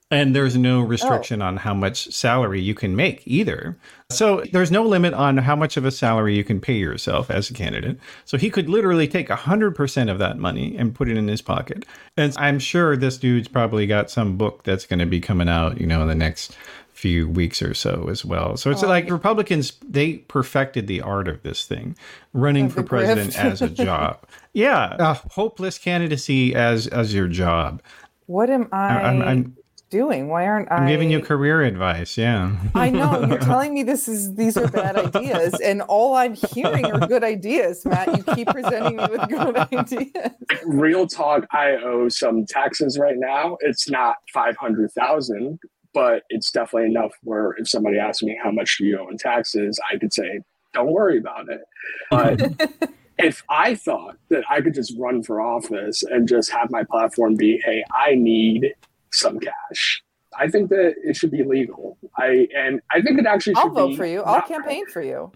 And 0.10 0.34
there's 0.34 0.56
no 0.56 0.80
oh. 0.80 0.84
restriction 0.84 1.42
on 1.42 1.58
how 1.58 1.74
much 1.74 2.10
salary 2.14 2.62
you 2.62 2.74
can 2.74 2.96
make 2.96 3.24
either. 3.26 3.78
So 4.10 4.42
there's 4.54 4.72
no 4.72 4.84
limit 4.84 5.14
on 5.14 5.38
how 5.38 5.56
much 5.56 5.76
of 5.76 5.84
a 5.84 5.92
salary 5.92 6.34
you 6.34 6.46
can 6.46 6.62
pay 6.62 6.78
yourself 6.78 7.30
as 7.30 7.50
a 7.50 7.54
candidate. 7.54 8.00
So 8.24 8.38
he 8.38 8.50
could 8.50 8.70
literally 8.70 9.10
take 9.10 9.28
100% 9.28 10.12
of 10.12 10.18
that 10.20 10.38
money 10.38 10.78
and 10.78 10.96
put 10.96 11.10
it 11.10 11.18
in 11.18 11.28
his 11.28 11.42
pocket. 11.42 11.86
And 12.16 12.34
I'm 12.38 12.58
sure 12.58 12.96
this 12.96 13.18
dude's 13.18 13.50
probably 13.50 13.86
got 13.86 14.10
some 14.10 14.38
book 14.38 14.64
that's 14.64 14.86
going 14.86 15.00
to 15.00 15.06
be 15.06 15.20
coming 15.20 15.50
out, 15.50 15.82
you 15.82 15.86
know, 15.86 16.02
in 16.04 16.08
the 16.08 16.16
next 16.16 16.56
few 16.98 17.30
weeks 17.30 17.62
or 17.62 17.76
so 17.76 18.08
as 18.10 18.26
well. 18.26 18.58
So 18.58 18.72
it's 18.72 18.84
oh, 18.84 18.88
like 18.88 19.10
Republicans, 19.12 19.74
they 19.88 20.14
perfected 20.14 20.88
the 20.88 21.02
art 21.02 21.28
of 21.28 21.44
this 21.44 21.64
thing, 21.64 21.96
running 22.34 22.70
for 22.70 22.82
president 22.82 23.34
grift. 23.34 23.52
as 23.52 23.62
a 23.62 23.70
job. 23.86 24.20
Yeah, 24.54 24.96
a 24.98 25.14
hopeless 25.14 25.78
candidacy 25.78 26.56
as 26.56 26.88
as 26.88 27.14
your 27.14 27.28
job. 27.28 27.84
What 28.26 28.50
am 28.50 28.68
I? 28.72 28.88
I'm, 28.88 29.22
I'm 29.22 29.58
doing? 29.90 30.28
Why 30.28 30.46
aren't 30.48 30.72
I 30.72 30.78
I'm 30.78 30.88
giving 30.88 31.10
you 31.10 31.22
career 31.22 31.62
advice. 31.62 32.18
Yeah. 32.18 32.56
I 32.76 32.90
know 32.90 33.26
you're 33.26 33.38
telling 33.40 33.74
me 33.74 33.84
this 33.84 34.08
is 34.08 34.36
these 34.36 34.58
are 34.58 34.68
bad 34.68 34.96
ideas, 34.98 35.60
and 35.64 35.82
all 35.84 36.16
I'm 36.16 36.34
hearing 36.34 36.86
are 36.86 37.08
good 37.08 37.24
ideas, 37.24 37.86
Matt. 37.86 38.16
You 38.18 38.24
keep 38.36 38.48
presenting 38.48 38.98
me 38.98 39.06
with 39.10 39.30
good 39.30 39.56
ideas. 39.74 40.32
Real 40.66 41.08
talk, 41.08 41.46
I 41.52 41.72
owe 41.84 42.10
some 42.10 42.46
taxes 42.46 42.98
right 42.98 43.18
now. 43.18 43.58
It's 43.62 43.90
not 43.90 44.16
five 44.34 44.58
hundred 44.58 44.92
thousand, 44.92 45.60
but 45.94 46.24
it's 46.30 46.52
definitely 46.52 46.90
enough 46.90 47.12
where 47.24 47.54
if 47.58 47.68
somebody 47.70 47.98
asks 47.98 48.24
me 48.24 48.38
how 48.42 48.52
much 48.52 48.78
do 48.78 48.86
you 48.86 49.00
owe 49.00 49.10
in 49.10 49.18
taxes, 49.18 49.80
I 49.92 49.98
could 49.98 50.14
say, 50.14 50.42
don't 50.74 50.92
worry 50.92 51.18
about 51.18 51.50
it. 51.50 51.62
But 52.10 52.92
if 53.18 53.44
I 53.50 53.76
thought 53.76 54.18
that 54.30 54.44
I 54.50 54.62
could 54.62 54.74
just 54.74 54.94
run 54.98 55.24
for 55.24 55.42
office 55.42 56.04
and 56.04 56.28
just 56.28 56.52
have 56.52 56.70
my 56.70 56.84
platform 56.84 57.36
be, 57.36 57.62
hey, 57.64 57.84
I 57.94 58.16
need 58.16 58.74
some 59.12 59.40
cash. 59.40 60.04
I 60.38 60.48
think 60.50 60.70
that 60.70 60.96
it 61.04 61.16
should 61.16 61.32
be 61.32 61.44
legal. 61.44 61.98
I 62.18 62.48
and 62.56 62.82
I 62.92 63.02
think 63.02 63.20
it 63.20 63.26
actually 63.26 63.56
should 63.56 63.68
I'll 63.68 63.88
vote 63.88 63.98
for 63.98 64.06
you. 64.06 64.22
I'll 64.22 64.42
campaign 64.42 64.86
for 64.88 65.02
you. 65.02 65.32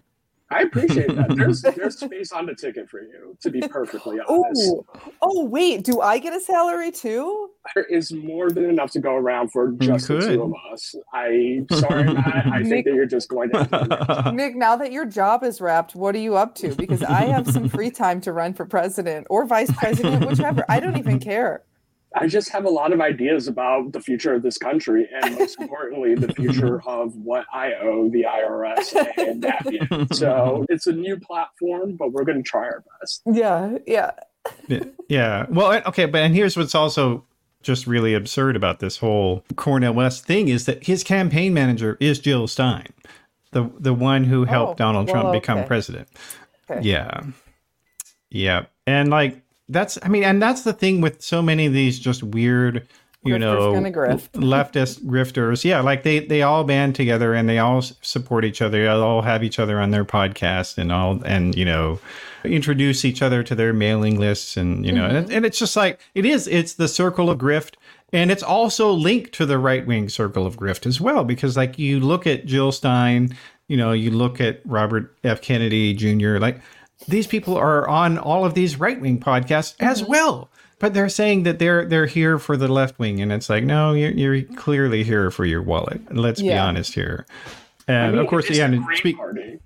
I 0.52 0.62
appreciate 0.62 1.14
that. 1.16 1.34
There's 1.36 1.62
there's 1.76 1.98
space 1.98 2.32
on 2.32 2.46
the 2.46 2.54
ticket 2.54 2.88
for 2.88 3.00
you, 3.00 3.36
to 3.40 3.50
be 3.50 3.60
perfectly 3.62 4.18
oh, 4.28 4.44
honest. 4.44 4.72
Oh, 4.72 5.12
oh 5.22 5.44
wait, 5.44 5.84
do 5.84 6.00
I 6.00 6.18
get 6.18 6.34
a 6.34 6.40
salary 6.40 6.90
too? 6.92 7.50
There 7.74 7.84
is 7.84 8.12
more 8.12 8.50
than 8.50 8.68
enough 8.68 8.90
to 8.92 9.00
go 9.00 9.14
around 9.14 9.50
for 9.52 9.72
just 9.72 10.08
the 10.08 10.20
two 10.20 10.42
of 10.42 10.52
us. 10.72 10.94
I 11.14 11.64
sorry, 11.72 12.04
Matt. 12.12 12.46
I 12.52 12.62
think 12.68 12.86
that 12.86 12.94
you're 12.94 13.06
just 13.06 13.28
going 13.28 13.50
to 13.50 14.32
Nick, 14.34 14.56
now 14.56 14.76
that 14.76 14.92
your 14.92 15.06
job 15.06 15.44
is 15.44 15.60
wrapped, 15.60 15.94
what 15.94 16.14
are 16.14 16.18
you 16.18 16.36
up 16.36 16.54
to? 16.56 16.74
Because 16.74 17.02
I 17.02 17.24
have 17.24 17.48
some 17.48 17.68
free 17.68 17.90
time 17.90 18.20
to 18.22 18.32
run 18.32 18.52
for 18.52 18.66
president 18.66 19.26
or 19.30 19.46
vice 19.46 19.72
president, 19.72 20.28
whichever. 20.28 20.64
I 20.68 20.80
don't 20.80 20.98
even 20.98 21.18
care. 21.18 21.62
I 22.14 22.26
just 22.26 22.50
have 22.50 22.64
a 22.64 22.70
lot 22.70 22.92
of 22.92 23.00
ideas 23.00 23.48
about 23.48 23.92
the 23.92 24.00
future 24.00 24.34
of 24.34 24.42
this 24.42 24.58
country 24.58 25.08
and 25.22 25.38
most 25.38 25.60
importantly, 25.60 26.14
the 26.14 26.32
future 26.34 26.82
of 26.86 27.14
what 27.16 27.46
I 27.52 27.72
owe 27.74 28.08
the 28.10 28.24
IRS 28.24 28.94
and 29.18 29.42
Navient. 29.42 30.14
So 30.14 30.64
it's 30.70 30.86
a 30.86 30.92
new 30.92 31.18
platform, 31.18 31.96
but 31.96 32.12
we're 32.12 32.24
going 32.24 32.42
to 32.42 32.48
try 32.48 32.64
our 32.64 32.84
best. 33.00 33.22
Yeah, 33.26 33.78
yeah. 33.86 34.10
yeah. 35.08 35.46
Well, 35.48 35.82
okay, 35.86 36.06
but 36.06 36.20
and 36.22 36.34
here's 36.34 36.56
what's 36.56 36.74
also 36.74 37.24
just 37.62 37.86
really 37.86 38.14
absurd 38.14 38.56
about 38.56 38.80
this 38.80 38.98
whole 38.98 39.44
Cornel 39.56 39.94
West 39.94 40.24
thing 40.24 40.48
is 40.48 40.66
that 40.66 40.84
his 40.84 41.04
campaign 41.04 41.54
manager 41.54 41.96
is 42.00 42.18
Jill 42.18 42.46
Stein, 42.48 42.88
the 43.52 43.70
the 43.78 43.94
one 43.94 44.24
who 44.24 44.44
helped 44.44 44.80
Oh, 44.80 44.84
Donald 44.84 45.06
well, 45.06 45.22
Trump 45.22 45.32
become 45.32 45.58
okay. 45.58 45.66
president. 45.68 46.08
Okay. 46.70 46.88
Yeah. 46.88 47.22
Yeah. 48.30 48.66
And 48.86 49.10
like 49.10 49.41
that's 49.72 49.98
I 50.02 50.08
mean, 50.08 50.24
and 50.24 50.40
that's 50.42 50.62
the 50.62 50.72
thing 50.72 51.00
with 51.00 51.22
so 51.22 51.42
many 51.42 51.66
of 51.66 51.72
these 51.72 51.98
just 51.98 52.22
weird, 52.22 52.86
you 53.24 53.34
Grifters 53.34 53.40
know, 53.40 53.72
grift. 53.90 54.28
leftist 54.32 55.04
grifters. 55.04 55.64
Yeah, 55.64 55.80
like 55.80 56.02
they 56.02 56.20
they 56.20 56.42
all 56.42 56.64
band 56.64 56.94
together 56.94 57.34
and 57.34 57.48
they 57.48 57.58
all 57.58 57.82
support 57.82 58.44
each 58.44 58.62
other. 58.62 58.82
They 58.82 58.86
all 58.88 59.22
have 59.22 59.42
each 59.42 59.58
other 59.58 59.80
on 59.80 59.90
their 59.90 60.04
podcast 60.04 60.78
and 60.78 60.92
all 60.92 61.22
and 61.24 61.54
you 61.54 61.64
know 61.64 61.98
introduce 62.44 63.04
each 63.04 63.22
other 63.22 63.42
to 63.42 63.54
their 63.54 63.72
mailing 63.72 64.18
lists 64.18 64.56
and 64.56 64.84
you 64.84 64.92
know 64.92 65.06
and, 65.06 65.26
mm-hmm. 65.26 65.36
and 65.36 65.46
it's 65.46 65.60
just 65.60 65.76
like 65.76 66.00
it 66.16 66.26
is 66.26 66.48
it's 66.48 66.74
the 66.74 66.88
circle 66.88 67.30
of 67.30 67.38
grift 67.38 67.74
and 68.12 68.30
it's 68.30 68.42
also 68.42 68.92
linked 68.92 69.32
to 69.32 69.46
the 69.46 69.58
right 69.58 69.86
wing 69.86 70.08
circle 70.08 70.46
of 70.46 70.56
grift 70.56 70.86
as 70.86 71.00
well 71.00 71.24
because 71.24 71.56
like 71.56 71.78
you 71.78 71.98
look 71.98 72.26
at 72.26 72.44
Jill 72.44 72.70
Stein, 72.70 73.36
you 73.68 73.76
know, 73.76 73.92
you 73.92 74.10
look 74.10 74.40
at 74.40 74.60
Robert 74.66 75.16
F 75.24 75.40
Kennedy 75.40 75.94
Jr. 75.94 76.38
like 76.38 76.60
these 77.08 77.26
people 77.26 77.56
are 77.56 77.88
on 77.88 78.18
all 78.18 78.44
of 78.44 78.54
these 78.54 78.78
right 78.78 79.00
wing 79.00 79.18
podcasts 79.18 79.74
as 79.80 80.02
mm-hmm. 80.02 80.10
well. 80.10 80.50
But 80.78 80.94
they're 80.94 81.08
saying 81.08 81.44
that 81.44 81.60
they're 81.60 81.86
they're 81.86 82.06
here 82.06 82.38
for 82.40 82.56
the 82.56 82.66
left 82.66 82.98
wing, 82.98 83.20
and 83.20 83.32
it's 83.32 83.48
like, 83.48 83.62
no, 83.62 83.92
you're, 83.92 84.10
you're 84.10 84.42
clearly 84.56 85.04
here 85.04 85.30
for 85.30 85.44
your 85.44 85.62
wallet. 85.62 86.12
Let's 86.12 86.42
be 86.42 86.52
honest 86.52 86.94
here. 86.94 87.24
I 87.86 87.92
And 87.92 88.12
mean, 88.12 88.20
of 88.22 88.28
course, 88.28 88.50
yeah. 88.50 88.66
the 88.66 88.76
and 88.76 88.86
speak, 88.96 89.16
Party. 89.16 89.60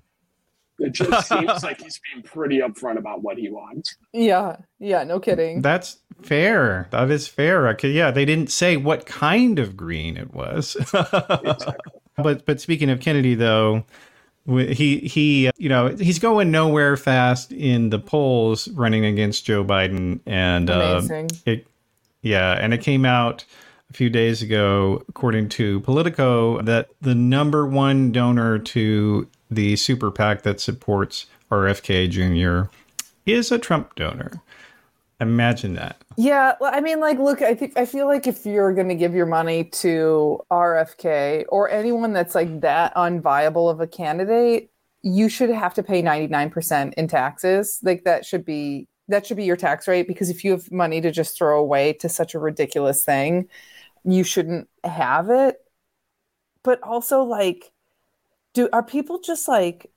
It 0.79 0.91
just 0.91 1.27
seems 1.29 1.63
like 1.63 1.81
he's 1.81 1.99
being 2.13 2.23
pretty 2.23 2.59
upfront 2.59 2.99
about 2.99 3.23
what 3.23 3.37
he 3.39 3.49
wants. 3.49 3.95
Yeah, 4.13 4.57
yeah, 4.77 5.03
no 5.03 5.19
kidding. 5.19 5.63
that's 5.63 5.97
fair. 6.21 6.87
That 6.91 7.09
is 7.09 7.27
fair. 7.27 7.67
Okay, 7.69 7.89
yeah, 7.89 8.11
they 8.11 8.25
didn't 8.25 8.51
say 8.51 8.77
what 8.77 9.07
kind 9.07 9.57
of 9.57 9.75
green 9.75 10.17
it 10.17 10.35
was. 10.35 10.77
But 12.17 12.45
but 12.45 12.59
speaking 12.59 12.89
of 12.89 12.99
Kennedy, 12.99 13.35
though, 13.35 13.79
wh- 13.79 13.83
he 14.47 14.99
he 14.99 15.51
you 15.57 15.69
know 15.69 15.89
he's 15.89 16.19
going 16.19 16.51
nowhere 16.51 16.95
fast 16.95 17.51
in 17.51 17.89
the 17.89 17.99
polls, 17.99 18.67
running 18.69 19.05
against 19.05 19.45
Joe 19.45 19.63
Biden, 19.63 20.19
and 20.25 20.69
uh, 20.69 21.01
it 21.45 21.67
yeah, 22.21 22.53
and 22.53 22.73
it 22.73 22.81
came 22.81 23.05
out 23.05 23.45
a 23.89 23.93
few 23.93 24.09
days 24.09 24.41
ago, 24.41 25.03
according 25.09 25.49
to 25.49 25.79
Politico, 25.81 26.61
that 26.61 26.89
the 27.01 27.15
number 27.15 27.65
one 27.65 28.11
donor 28.11 28.59
to 28.59 29.27
the 29.49 29.75
super 29.75 30.11
PAC 30.11 30.43
that 30.43 30.59
supports 30.59 31.25
RFK 31.51 32.09
Jr. 32.09 32.69
is 33.25 33.51
a 33.51 33.57
Trump 33.57 33.95
donor. 33.95 34.41
Imagine 35.19 35.73
that. 35.75 36.03
Yeah, 36.15 36.53
I 36.61 36.79
mean, 36.81 36.99
like, 36.99 37.17
look, 37.17 37.41
I 37.41 37.55
think 37.55 37.77
I 37.77 37.85
feel 37.85 38.05
like 38.05 38.27
if 38.27 38.45
you're 38.45 38.73
going 38.73 38.89
to 38.89 38.95
give 38.95 39.15
your 39.15 39.25
money 39.25 39.63
to 39.65 40.39
RFK 40.51 41.45
or 41.49 41.69
anyone 41.69 42.13
that's 42.13 42.35
like 42.35 42.61
that 42.61 42.93
unviable 42.95 43.69
of 43.71 43.79
a 43.81 43.87
candidate, 43.87 44.69
you 45.01 45.29
should 45.29 45.49
have 45.49 45.73
to 45.75 45.83
pay 45.83 46.03
99% 46.03 46.93
in 46.93 47.07
taxes. 47.07 47.79
Like 47.81 48.03
that 48.03 48.25
should 48.25 48.45
be 48.45 48.87
that 49.07 49.25
should 49.25 49.37
be 49.37 49.45
your 49.45 49.55
tax 49.55 49.87
rate 49.87 50.07
because 50.07 50.29
if 50.29 50.43
you 50.43 50.51
have 50.51 50.71
money 50.71 51.01
to 51.01 51.11
just 51.11 51.37
throw 51.37 51.59
away 51.59 51.93
to 51.93 52.09
such 52.09 52.35
a 52.35 52.39
ridiculous 52.39 53.05
thing, 53.05 53.47
you 54.03 54.23
shouldn't 54.23 54.67
have 54.83 55.29
it. 55.29 55.57
But 56.63 56.81
also 56.83 57.23
like 57.23 57.71
do 58.53 58.69
are 58.73 58.83
people 58.83 59.19
just 59.19 59.47
like 59.47 59.89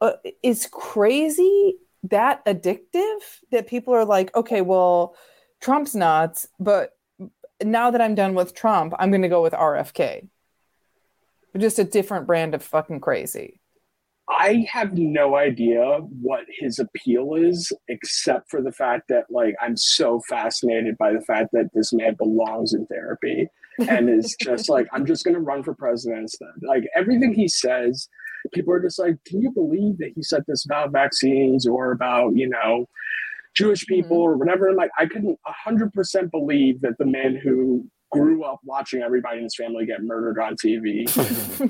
uh, 0.00 0.12
is 0.42 0.68
crazy 0.70 1.76
that 2.04 2.44
addictive 2.46 3.20
that 3.50 3.66
people 3.66 3.94
are 3.94 4.04
like, 4.04 4.34
okay, 4.34 4.60
well, 4.60 5.16
Trump's 5.60 5.94
nuts, 5.94 6.48
but 6.58 6.96
now 7.62 7.90
that 7.90 8.00
I'm 8.00 8.14
done 8.14 8.34
with 8.34 8.54
Trump, 8.54 8.94
I'm 8.98 9.10
going 9.10 9.22
to 9.22 9.28
go 9.28 9.42
with 9.42 9.52
RFK. 9.52 10.28
Just 11.56 11.78
a 11.78 11.84
different 11.84 12.26
brand 12.26 12.54
of 12.54 12.62
fucking 12.62 13.00
crazy. 13.00 13.60
I 14.28 14.66
have 14.70 14.96
no 14.96 15.36
idea 15.36 15.98
what 16.22 16.44
his 16.48 16.78
appeal 16.78 17.34
is, 17.34 17.72
except 17.88 18.50
for 18.50 18.62
the 18.62 18.72
fact 18.72 19.08
that, 19.08 19.24
like, 19.30 19.54
I'm 19.60 19.76
so 19.76 20.20
fascinated 20.28 20.96
by 20.96 21.12
the 21.12 21.20
fact 21.20 21.50
that 21.52 21.70
this 21.74 21.92
man 21.92 22.14
belongs 22.14 22.72
in 22.72 22.86
therapy 22.86 23.48
and 23.88 24.08
is 24.08 24.36
just 24.40 24.68
like, 24.70 24.86
I'm 24.92 25.04
just 25.04 25.24
going 25.24 25.34
to 25.34 25.40
run 25.40 25.62
for 25.62 25.74
president 25.74 26.22
instead. 26.22 26.48
Like, 26.62 26.84
everything 26.96 27.34
he 27.34 27.48
says, 27.48 28.08
people 28.52 28.72
are 28.72 28.80
just 28.80 28.98
like, 28.98 29.16
can 29.26 29.40
you 29.40 29.50
believe 29.50 29.98
that 29.98 30.12
he 30.14 30.22
said 30.22 30.44
this 30.46 30.64
about 30.64 30.92
vaccines 30.92 31.66
or 31.66 31.92
about, 31.92 32.36
you 32.36 32.48
know, 32.48 32.86
Jewish 33.54 33.84
mm-hmm. 33.84 34.02
people 34.02 34.18
or 34.18 34.36
whatever? 34.36 34.68
And 34.68 34.76
like, 34.76 34.90
I 34.98 35.06
couldn't 35.06 35.38
100% 35.66 36.30
believe 36.30 36.80
that 36.80 36.98
the 36.98 37.06
man 37.06 37.36
who 37.36 37.86
grew 38.12 38.44
up 38.44 38.60
watching 38.64 39.02
everybody 39.02 39.38
in 39.38 39.44
his 39.44 39.56
family 39.56 39.86
get 39.86 40.02
murdered 40.02 40.38
on 40.38 40.54
TV 40.54 41.06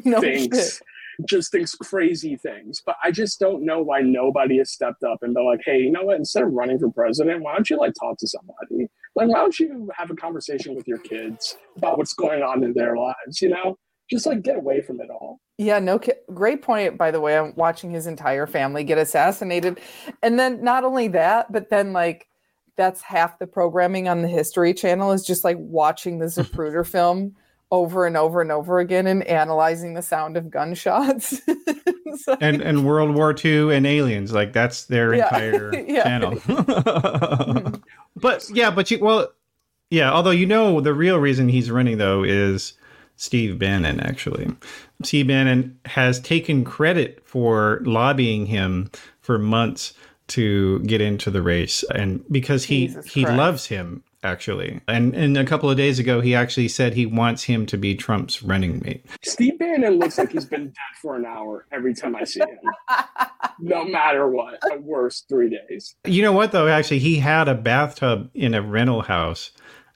no 0.05 0.21
thinks 0.21 0.79
shit. 0.79 1.27
just 1.27 1.53
thinks 1.53 1.75
crazy 1.77 2.37
things. 2.37 2.83
But 2.85 2.97
I 3.03 3.13
just 3.13 3.39
don't 3.39 3.65
know 3.65 3.81
why 3.81 4.01
nobody 4.01 4.59
has 4.59 4.73
stepped 4.73 5.05
up 5.05 5.19
and 5.23 5.35
been 5.35 5.47
like, 5.47 5.61
hey, 5.65 5.79
you 5.79 5.93
know 5.93 6.03
what? 6.03 6.17
Instead 6.17 6.43
of 6.43 6.53
running 6.53 6.81
for 6.81 6.91
president, 6.91 7.43
why 7.43 7.55
don't 7.55 7.71
you 7.71 7.79
like 7.79 7.93
talk 7.99 8.19
to 8.19 8.27
somebody? 8.27 8.91
Like, 9.15 9.29
why 9.29 9.39
don't 9.39 9.59
you 9.59 9.91
have 9.97 10.11
a 10.11 10.17
conversation 10.17 10.75
with 10.75 10.89
your 10.89 10.99
kids 10.99 11.57
about 11.77 11.97
what's 11.97 12.15
going 12.15 12.43
on 12.43 12.65
in 12.65 12.73
their 12.73 12.97
lives? 12.97 13.41
You 13.41 13.51
know, 13.51 13.77
just 14.11 14.27
like 14.27 14.43
get 14.43 14.57
away 14.57 14.81
from 14.83 15.01
it 15.01 15.11
all. 15.11 15.39
Yeah, 15.63 15.79
no 15.79 16.01
great 16.33 16.63
point 16.63 16.99
by 16.99 17.11
the 17.11 17.21
way. 17.21 17.37
I'm 17.39 17.55
watching 17.57 17.91
his 17.91 18.07
entire 18.07 18.47
family 18.47 18.85
get 18.85 18.99
assassinated. 18.99 19.81
And 20.23 20.39
then 20.39 20.63
not 20.65 20.85
only 20.85 21.09
that, 21.09 21.53
but 21.53 21.71
then 21.71 21.93
like 21.93 22.27
that's 22.77 23.03
half 23.03 23.39
the 23.39 23.47
programming 23.47 24.09
on 24.09 24.23
the 24.23 24.29
History 24.29 24.73
Channel 24.75 25.13
is 25.13 25.25
just 25.25 25.45
like 25.45 25.57
watching 25.61 26.19
the 26.19 26.27
Zapruder 26.37 26.87
film 26.87 27.37
over 27.71 28.07
and 28.07 28.17
over 28.17 28.41
and 28.43 28.51
over 28.53 28.79
again 28.81 29.07
and 29.07 29.23
analyzing 29.25 29.95
the 29.95 30.03
sound 30.03 30.37
of 30.37 30.51
gunshots. 30.51 31.41
Like- 32.27 32.39
and 32.43 32.61
and 32.61 32.85
World 32.85 33.15
War 33.15 33.35
II 33.43 33.75
and 33.75 33.87
aliens, 33.87 34.35
like 34.35 34.53
that's 34.53 34.85
their 34.85 35.15
Yeah. 35.15 35.25
entire 35.25 35.75
Yeah. 35.89 36.03
channel. 36.05 36.33
Mm-hmm. 36.33 37.75
but 38.17 38.45
yeah, 38.53 38.71
but 38.71 38.91
you 38.91 38.99
well, 38.99 39.29
yeah. 39.91 40.13
Although 40.13 40.31
you 40.31 40.45
know 40.45 40.83
the 40.83 40.93
real 40.93 41.19
reason 41.19 41.49
he's 41.49 41.71
running 41.71 41.97
though 41.97 42.23
is 42.23 42.75
Steve 43.23 43.57
Bannon. 43.57 44.01
Actually, 44.01 44.49
Steve 45.05 45.29
Bannon 45.29 45.79
has 45.85 46.19
taken 46.19 46.65
credit 46.65 47.23
for 47.25 47.81
lobbying 47.85 48.47
him 48.47 48.91
for 49.21 49.39
months 49.39 49.95
to 50.27 50.81
get 50.81 51.01
into 51.01 51.31
the 51.31 51.41
race, 51.41 51.85
and 51.95 52.25
because 52.33 52.65
he 52.65 52.89
Jesus 52.89 53.07
he 53.07 53.23
Christ. 53.23 53.39
loves 53.39 53.67
him 53.67 54.03
actually, 54.25 54.81
and 54.89 55.15
and 55.15 55.39
a 55.39 55.45
couple 55.45 55.71
of 55.71 55.77
days 55.77 56.01
ago 56.01 56.21
he 56.21 56.35
actually 56.35 56.67
said 56.67 56.95
he 56.95 57.07
wants 57.07 57.45
him 57.45 57.65
to 57.67 57.79
be 57.79 57.95
Trump's 57.95 58.43
running 58.43 58.83
mate. 58.85 59.07
Steve 59.23 59.57
Bannon 59.57 60.01
looks 60.01 60.19
like 60.19 60.33
he's 60.33 60.45
been 60.45 60.67
dead 60.67 60.95
for 61.01 61.15
an 61.15 61.25
hour 61.25 61.67
every 61.71 61.95
time 61.95 62.17
I 62.17 62.25
see 62.25 62.41
him, 62.41 62.59
no 63.61 63.85
matter 63.85 64.29
what. 64.29 64.59
At 64.69 64.83
worst, 64.83 65.29
three 65.29 65.49
days. 65.69 65.95
You 66.05 66.23
know 66.23 66.33
what 66.33 66.51
though? 66.51 66.67
Actually, 66.67 66.99
he 66.99 67.21
had 67.21 67.47
a 67.47 67.55
bathtub 67.55 68.31
in 68.35 68.53
a 68.55 68.63
rental 68.63 69.03
house 69.03 69.53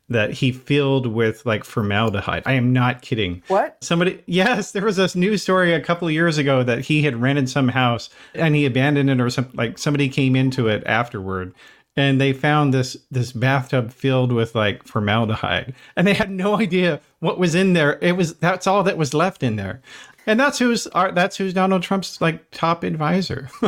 that 0.08 0.30
he 0.32 0.52
filled 0.52 1.06
with 1.06 1.44
like 1.44 1.64
formaldehyde. 1.64 2.42
I 2.46 2.52
am 2.52 2.72
not 2.72 3.02
kidding. 3.02 3.42
What? 3.48 3.76
Somebody, 3.82 4.22
yes, 4.26 4.70
there 4.72 4.84
was 4.84 4.96
this 4.96 5.16
news 5.16 5.42
story 5.42 5.72
a 5.75 5.80
couple 5.80 6.06
of 6.06 6.14
years 6.14 6.38
ago 6.38 6.62
that 6.62 6.80
he 6.80 7.02
had 7.02 7.20
rented 7.20 7.48
some 7.50 7.68
house 7.68 8.08
and 8.34 8.54
he 8.54 8.66
abandoned 8.66 9.10
it 9.10 9.20
or 9.20 9.30
something. 9.30 9.56
Like 9.56 9.78
somebody 9.78 10.08
came 10.08 10.36
into 10.36 10.68
it 10.68 10.84
afterward 10.86 11.54
and 11.96 12.20
they 12.20 12.32
found 12.32 12.72
this 12.75 12.96
this 13.10 13.32
bathtub 13.32 13.90
filled 13.90 14.30
with 14.30 14.54
like 14.54 14.84
formaldehyde 14.86 15.75
and 15.96 16.06
they 16.06 16.14
had 16.14 16.30
no 16.30 16.56
idea 16.60 17.00
what 17.20 17.38
was 17.38 17.54
in 17.56 17.72
there. 17.72 17.98
It 18.00 18.12
was 18.12 18.34
that's 18.36 18.66
all 18.68 18.82
that 18.84 18.96
was 18.98 19.12
left 19.14 19.42
in 19.42 19.56
there. 19.56 19.82
And 20.28 20.38
that's 20.38 20.58
who's 20.58 20.86
our, 20.88 21.10
that's 21.12 21.36
who's 21.36 21.54
Donald 21.54 21.82
Trump's 21.82 22.20
like 22.20 22.50
top 22.50 22.84
advisor. 22.84 23.48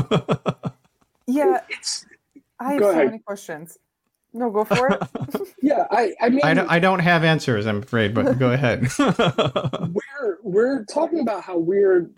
Yeah, 1.26 1.60
It's 1.68 2.06
I 2.58 2.72
have 2.72 2.80
Go 2.80 2.86
so 2.86 2.90
ahead. 2.92 3.06
many 3.06 3.18
questions. 3.18 3.76
No, 4.38 4.50
go 4.50 4.64
for 4.64 4.88
it. 4.88 5.02
yeah. 5.62 5.86
I 5.90 6.14
I 6.20 6.28
mean 6.28 6.40
I 6.44 6.54
don't, 6.54 6.70
I 6.70 6.78
don't 6.78 7.00
have 7.00 7.24
answers, 7.24 7.66
I'm 7.66 7.82
afraid, 7.82 8.14
but 8.14 8.38
go 8.38 8.52
ahead. 8.52 8.86
we're 8.98 10.38
we're 10.42 10.84
talking 10.84 11.20
about 11.20 11.42
how 11.42 11.58
weird 11.58 12.12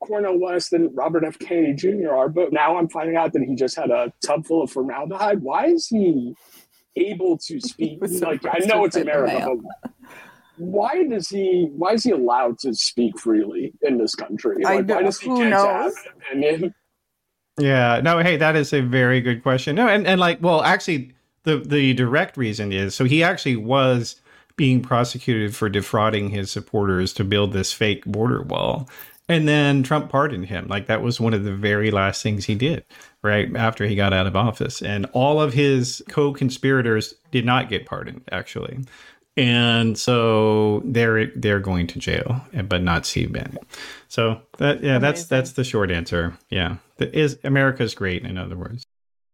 Cornel 0.00 0.38
West 0.38 0.72
and 0.72 0.94
Robert 0.96 1.24
F. 1.24 1.38
Kennedy 1.38 1.74
Jr. 1.74 2.10
are, 2.12 2.28
but 2.28 2.52
now 2.52 2.76
I'm 2.76 2.88
finding 2.88 3.16
out 3.16 3.32
that 3.32 3.42
he 3.42 3.54
just 3.54 3.76
had 3.76 3.90
a 3.90 4.12
tub 4.24 4.46
full 4.46 4.62
of 4.62 4.70
formaldehyde. 4.70 5.40
Why 5.42 5.66
is 5.66 5.86
he 5.88 6.34
able 6.96 7.38
to 7.38 7.60
speak? 7.68 7.98
Like 8.00 8.44
I 8.46 8.58
know 8.66 8.84
it's 8.84 8.96
America, 8.96 9.56
but 9.82 9.90
why 10.56 11.04
does 11.08 11.28
he? 11.28 11.68
Why 11.76 11.94
is 11.94 12.04
he 12.04 12.10
allowed 12.12 12.58
to 12.60 12.72
speak 12.74 13.18
freely 13.18 13.72
in 13.82 13.98
this 13.98 14.14
country? 14.14 14.64
I 14.64 14.76
Like, 14.76 14.88
why 14.88 14.94
don't- 14.94 15.04
does 15.06 15.18
he 15.18 15.28
who 15.28 15.38
get 15.38 15.52
have 15.52 15.84
knows? 15.84 15.94
an 16.30 16.38
opinion? 16.44 16.74
Yeah, 17.58 18.00
no, 18.02 18.18
hey, 18.18 18.36
that 18.36 18.56
is 18.56 18.72
a 18.72 18.80
very 18.80 19.20
good 19.20 19.42
question. 19.44 19.76
No, 19.76 19.86
and, 19.86 20.08
and 20.08 20.18
like, 20.18 20.38
well, 20.42 20.62
actually, 20.64 21.12
the 21.44 21.58
the 21.58 21.94
direct 21.94 22.36
reason 22.36 22.72
is 22.72 22.94
so 22.94 23.04
he 23.04 23.22
actually 23.22 23.56
was 23.56 24.16
being 24.56 24.82
prosecuted 24.82 25.54
for 25.54 25.68
defrauding 25.68 26.30
his 26.30 26.50
supporters 26.50 27.12
to 27.14 27.24
build 27.24 27.52
this 27.52 27.72
fake 27.72 28.04
border 28.04 28.42
wall. 28.42 28.88
And 29.28 29.48
then 29.48 29.82
Trump 29.82 30.10
pardoned 30.10 30.46
him. 30.46 30.68
Like 30.68 30.86
that 30.86 31.02
was 31.02 31.18
one 31.18 31.32
of 31.34 31.44
the 31.44 31.54
very 31.54 31.90
last 31.90 32.22
things 32.22 32.44
he 32.44 32.54
did, 32.54 32.84
right 33.22 33.54
after 33.56 33.86
he 33.86 33.96
got 33.96 34.12
out 34.12 34.26
of 34.26 34.36
office. 34.36 34.82
And 34.82 35.06
all 35.12 35.40
of 35.40 35.54
his 35.54 36.02
co-conspirators 36.08 37.14
did 37.30 37.44
not 37.46 37.70
get 37.70 37.86
pardoned, 37.86 38.22
actually. 38.30 38.80
And 39.36 39.98
so 39.98 40.82
they're 40.84 41.26
they're 41.34 41.58
going 41.58 41.86
to 41.88 41.98
jail, 41.98 42.42
but 42.68 42.82
not 42.82 43.06
Steve 43.06 43.32
Bannon. 43.32 43.58
So 44.08 44.40
that 44.58 44.82
yeah, 44.82 44.98
that's 44.98 45.22
Amazing. 45.22 45.36
that's 45.36 45.52
the 45.52 45.64
short 45.64 45.90
answer. 45.90 46.38
Yeah, 46.50 46.76
the, 46.98 47.12
is 47.18 47.38
America's 47.42 47.94
great? 47.94 48.24
In 48.24 48.38
other 48.38 48.56
words. 48.56 48.84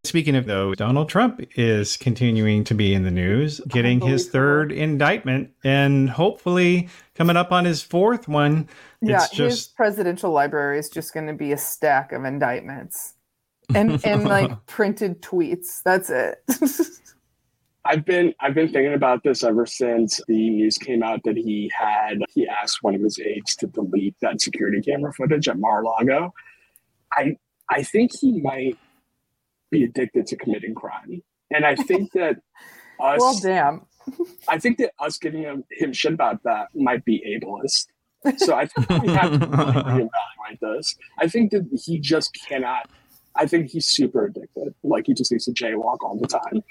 Speaking 0.03 0.35
of 0.35 0.47
though, 0.47 0.73
Donald 0.73 1.09
Trump 1.09 1.41
is 1.55 1.95
continuing 1.95 2.63
to 2.63 2.73
be 2.73 2.95
in 2.95 3.03
the 3.03 3.11
news, 3.11 3.61
getting 3.67 4.01
his 4.01 4.29
third 4.29 4.71
indictment, 4.71 5.51
and 5.63 6.09
hopefully 6.09 6.89
coming 7.13 7.37
up 7.37 7.51
on 7.51 7.65
his 7.65 7.83
fourth 7.83 8.27
one. 8.27 8.67
yeah, 9.01 9.23
It's 9.25 9.37
his 9.37 9.67
presidential 9.67 10.31
library 10.31 10.79
is 10.79 10.89
just 10.89 11.13
going 11.13 11.27
to 11.27 11.33
be 11.33 11.51
a 11.51 11.57
stack 11.57 12.13
of 12.13 12.25
indictments 12.25 13.13
and 13.75 14.03
and 14.03 14.23
like 14.23 14.65
printed 14.65 15.21
tweets. 15.21 15.83
That's 15.83 16.09
it. 16.09 16.43
I've 17.85 18.03
been 18.03 18.33
I've 18.39 18.55
been 18.55 18.71
thinking 18.71 18.93
about 18.93 19.23
this 19.23 19.43
ever 19.43 19.67
since 19.67 20.19
the 20.27 20.49
news 20.49 20.79
came 20.79 21.03
out 21.03 21.21
that 21.25 21.37
he 21.37 21.71
had 21.77 22.17
he 22.33 22.47
asked 22.47 22.79
one 22.81 22.95
of 22.95 23.01
his 23.01 23.19
aides 23.19 23.55
to 23.57 23.67
delete 23.67 24.15
that 24.21 24.41
security 24.41 24.81
camera 24.81 25.13
footage 25.13 25.47
at 25.47 25.59
Mar-a-Lago. 25.59 26.33
I 27.13 27.35
I 27.69 27.83
think 27.83 28.11
he 28.19 28.41
might 28.41 28.77
be 29.71 29.83
addicted 29.83 30.27
to 30.27 30.35
committing 30.35 30.75
crime, 30.75 31.23
and 31.49 31.65
I 31.65 31.75
think 31.75 32.11
that 32.13 32.37
us 32.99 33.19
well, 33.19 33.39
damn. 33.39 33.85
I 34.47 34.57
think 34.57 34.77
that 34.79 34.91
us 34.99 35.17
giving 35.17 35.43
him, 35.43 35.63
him 35.71 35.93
shit 35.93 36.13
about 36.13 36.41
that 36.43 36.67
might 36.73 37.05
be 37.05 37.23
ableist. 37.41 37.87
So 38.37 38.53
I 38.53 38.67
think 38.67 38.87
we 39.03 39.09
have 39.13 39.31
to 39.31 39.47
really 39.47 40.07
reevaluate 40.07 40.59
this. 40.61 40.95
I 41.17 41.27
think 41.27 41.49
that 41.51 41.67
he 41.83 41.97
just 41.97 42.37
cannot. 42.47 42.87
I 43.35 43.47
think 43.47 43.71
he's 43.71 43.87
super 43.87 44.25
addicted. 44.25 44.75
Like 44.83 45.07
he 45.07 45.15
just 45.15 45.31
needs 45.31 45.45
to 45.45 45.51
jaywalk 45.51 45.97
all 46.01 46.19
the 46.19 46.27
time. 46.27 46.63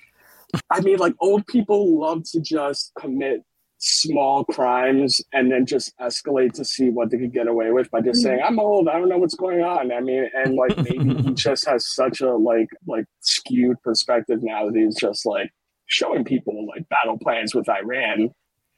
I 0.70 0.80
mean, 0.80 0.98
like 0.98 1.14
old 1.20 1.46
people 1.48 1.98
love 1.98 2.22
to 2.32 2.40
just 2.40 2.92
commit 2.98 3.44
small 3.80 4.44
crimes 4.44 5.22
and 5.32 5.50
then 5.50 5.64
just 5.64 5.96
escalate 5.98 6.52
to 6.52 6.64
see 6.64 6.90
what 6.90 7.10
they 7.10 7.16
could 7.16 7.32
get 7.32 7.48
away 7.48 7.72
with 7.72 7.90
by 7.90 8.00
just 8.00 8.20
hmm. 8.20 8.28
saying, 8.28 8.40
"I'm 8.44 8.60
old. 8.60 8.88
I 8.88 8.98
don't 8.98 9.08
know 9.08 9.18
what's 9.18 9.34
going 9.34 9.62
on." 9.62 9.90
I 9.90 10.00
mean, 10.00 10.28
and 10.34 10.54
like 10.54 10.76
maybe 10.76 11.22
he 11.22 11.30
just 11.34 11.66
has 11.66 11.92
such 11.94 12.20
a 12.20 12.34
like 12.34 12.68
like 12.86 13.06
skewed 13.20 13.82
perspective 13.82 14.42
now 14.42 14.66
that 14.66 14.76
he's 14.76 14.96
just 14.96 15.26
like 15.26 15.50
showing 15.86 16.24
people 16.24 16.66
like 16.66 16.88
battle 16.88 17.18
plans 17.18 17.54
with 17.54 17.68
Iran 17.68 18.30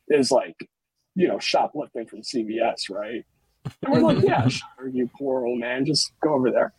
is 0.09 0.31
like, 0.31 0.57
you 1.15 1.29
know, 1.29 1.39
shoplifting 1.39 2.07
from 2.07 2.23
CVS, 2.23 2.91
right? 2.91 3.25
And 3.83 3.93
we're 3.93 4.01
like, 4.01 4.23
yeah, 4.23 4.49
sure, 4.49 4.89
you 4.89 5.11
poor 5.19 5.47
old 5.47 5.61
man, 5.61 5.85
just 5.85 6.13
go 6.23 6.35
over 6.35 6.51
there. 6.51 6.73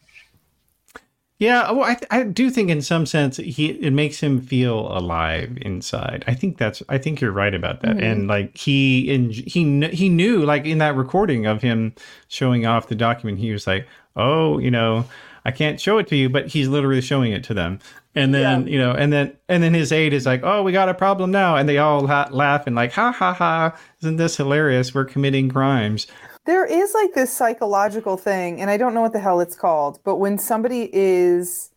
Yeah, 1.39 1.71
well, 1.71 1.83
I, 1.83 1.95
th- 1.95 2.07
I 2.11 2.23
do 2.23 2.49
think 2.49 2.69
in 2.69 2.81
some 2.81 3.05
sense 3.05 3.37
he 3.37 3.71
it 3.71 3.91
makes 3.91 4.19
him 4.21 4.39
feel 4.39 4.95
alive 4.95 5.57
inside. 5.61 6.23
I 6.27 6.35
think 6.35 6.57
that's 6.57 6.81
I 6.87 6.97
think 6.97 7.19
you're 7.19 7.31
right 7.31 7.53
about 7.53 7.81
that. 7.81 7.97
Mhm. 7.97 8.03
And 8.11 8.27
like 8.27 8.55
he 8.55 9.11
in 9.13 9.31
he 9.31 9.63
kn- 9.79 9.91
he 9.91 10.09
knew 10.09 10.45
like 10.45 10.65
in 10.65 10.77
that 10.77 10.95
recording 10.95 11.45
of 11.45 11.61
him 11.61 11.93
showing 12.29 12.65
off 12.65 12.87
the 12.87 12.95
document, 12.95 13.39
he 13.39 13.51
was 13.51 13.67
like, 13.67 13.87
"Oh, 14.15 14.57
you 14.59 14.71
know, 14.71 15.05
I 15.43 15.51
can't 15.51 15.81
show 15.81 15.97
it 15.97 16.07
to 16.09 16.15
you," 16.15 16.29
but 16.29 16.47
he's 16.47 16.67
literally 16.69 17.01
showing 17.01 17.33
it 17.33 17.43
to 17.45 17.53
them. 17.53 17.79
And 18.15 18.33
then 18.33 18.67
you 18.67 18.77
know, 18.77 18.91
and 18.91 19.11
then 19.11 19.33
and 19.49 19.63
then 19.63 19.73
his 19.73 19.91
aide 19.91 20.13
is 20.13 20.25
like, 20.25 20.41
"Oh, 20.43 20.61
we 20.63 20.71
got 20.71 20.87
a 20.87 20.93
problem 20.93 21.31
now," 21.31 21.55
and 21.57 21.67
they 21.67 21.79
all 21.79 22.05
ha- 22.07 22.29
laugh 22.31 22.67
and 22.67 22.75
like, 22.75 22.93
"Ha 22.93 23.11
ha 23.11 23.33
ha! 23.33 23.75
Isn't 24.01 24.17
this 24.17 24.37
hilarious? 24.37 24.93
We're 24.93 25.05
committing 25.05 25.49
crimes." 25.49 26.07
There 26.45 26.65
is 26.65 26.93
like 26.93 27.13
this 27.13 27.31
psychological 27.31 28.17
thing, 28.17 28.59
and 28.59 28.69
I 28.69 28.77
don't 28.77 28.93
know 28.93 29.01
what 29.01 29.13
the 29.13 29.19
hell 29.19 29.39
it's 29.39 29.55
called, 29.55 29.99
but 30.03 30.17
when 30.17 30.37
somebody 30.37 30.89
is 30.91 31.71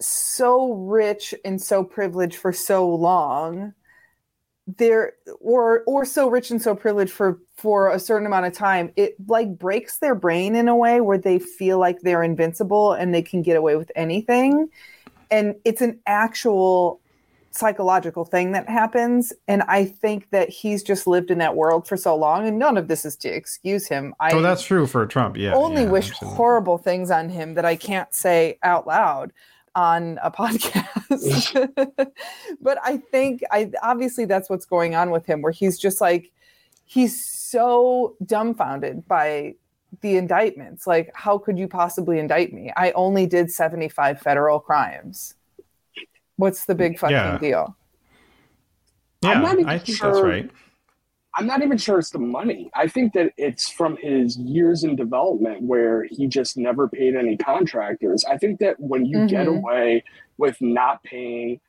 so 0.00 0.72
rich 0.72 1.34
and 1.44 1.60
so 1.60 1.84
privileged 1.84 2.36
for 2.36 2.52
so 2.52 2.88
long, 2.88 3.74
they're 4.66 5.12
or 5.40 5.82
or 5.86 6.06
so 6.06 6.28
rich 6.28 6.50
and 6.50 6.62
so 6.62 6.74
privileged 6.74 7.12
for 7.12 7.38
for 7.56 7.90
a 7.90 7.98
certain 7.98 8.26
amount 8.26 8.46
of 8.46 8.54
time, 8.54 8.90
it 8.96 9.14
like 9.28 9.58
breaks 9.58 9.98
their 9.98 10.14
brain 10.14 10.54
in 10.54 10.68
a 10.68 10.76
way 10.76 11.02
where 11.02 11.18
they 11.18 11.38
feel 11.38 11.78
like 11.78 12.00
they're 12.00 12.22
invincible 12.22 12.94
and 12.94 13.14
they 13.14 13.22
can 13.22 13.42
get 13.42 13.56
away 13.56 13.76
with 13.76 13.92
anything. 13.94 14.70
And 15.30 15.56
it's 15.64 15.82
an 15.82 16.00
actual 16.06 17.00
psychological 17.54 18.24
thing 18.24 18.52
that 18.52 18.68
happens. 18.68 19.32
And 19.48 19.62
i 19.62 19.84
think 19.84 20.30
that 20.30 20.48
he's 20.48 20.82
just 20.82 21.06
lived 21.06 21.30
in 21.30 21.38
that 21.38 21.56
world 21.56 21.86
for 21.86 21.96
so 21.96 22.16
long 22.16 22.46
and 22.46 22.58
none 22.58 22.76
of 22.76 22.88
this 22.88 23.04
is 23.04 23.16
to 23.16 23.28
excuse 23.28 23.86
him. 23.86 24.14
I 24.20 24.32
oh, 24.32 24.42
that's 24.42 24.62
true 24.62 24.86
for 24.86 25.06
Trump. 25.06 25.36
Yeah, 25.36 25.54
only 25.54 25.82
yeah, 25.82 25.90
wish 25.90 26.10
absolutely. 26.10 26.36
horrible 26.36 26.78
things 26.78 27.10
on 27.10 27.28
him 27.28 27.54
that 27.54 27.64
i 27.64 27.76
can't 27.76 28.12
say 28.12 28.58
out 28.62 28.86
loud 28.86 29.32
on 29.74 30.18
a 30.22 30.30
podcast. 30.40 31.70
But 32.60 32.78
i 32.82 32.96
think 32.96 33.42
i 33.50 33.70
obviously 33.82 34.24
that's 34.24 34.50
what's 34.50 34.66
going 34.66 34.94
on 34.94 35.10
with 35.10 35.26
him 35.26 35.42
where 35.42 35.52
he's 35.52 35.78
just 35.78 36.00
like 36.00 36.32
he's 36.84 37.24
so 37.24 38.16
dumbfounded 38.24 39.06
by 39.06 39.54
the 40.00 40.16
indictments. 40.16 40.86
Like 40.86 41.10
how 41.14 41.38
could 41.38 41.58
you 41.58 41.68
possibly 41.68 42.18
indict 42.18 42.52
me? 42.52 42.72
I 42.76 42.90
only 42.92 43.26
did 43.26 43.50
75 43.50 44.20
federal 44.20 44.58
crimes 44.58 45.34
what's 46.36 46.64
the 46.64 46.74
big 46.74 46.98
fucking 46.98 47.14
Yeah. 47.16 47.38
deal 47.38 47.76
Yeah, 49.22 49.30
I'm 49.30 49.42
not 49.42 49.54
even 49.54 49.66
I 49.68 49.78
think 49.78 49.96
sure- 49.98 50.12
that's 50.12 50.22
right. 50.24 50.50
I'm 51.36 51.46
not 51.48 51.62
even 51.62 51.78
sure 51.78 51.98
it's 51.98 52.10
the 52.10 52.18
money. 52.20 52.70
I 52.74 52.86
think 52.86 53.12
that 53.14 53.32
it's 53.36 53.68
from 53.68 53.96
his 53.96 54.36
years 54.38 54.84
in 54.84 54.94
development 54.94 55.62
where 55.62 56.04
he 56.04 56.28
just 56.28 56.56
never 56.56 56.88
paid 56.88 57.16
any 57.16 57.36
contractors. 57.36 58.24
I 58.24 58.38
think 58.38 58.60
that 58.60 58.78
when 58.78 59.04
you 59.04 59.26
get 59.26 59.48
Mhm. 59.48 59.58
away 59.58 60.04
with 60.38 60.56
not 60.60 61.02
paying 61.02 61.60